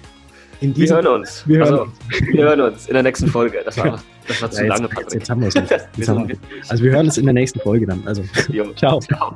[0.61, 1.43] in diesem, wir hören uns.
[1.47, 1.93] Wir hören, also, uns.
[2.33, 3.63] wir hören uns in der nächsten Folge.
[3.65, 5.15] Das war, das war zu ja, lange, Patrick.
[5.15, 5.73] Jetzt, haben wir es nicht.
[6.69, 8.03] also wir hören uns in der nächsten Folge dann.
[8.07, 8.23] Also,
[8.77, 9.01] ciao.
[9.01, 9.35] ciao.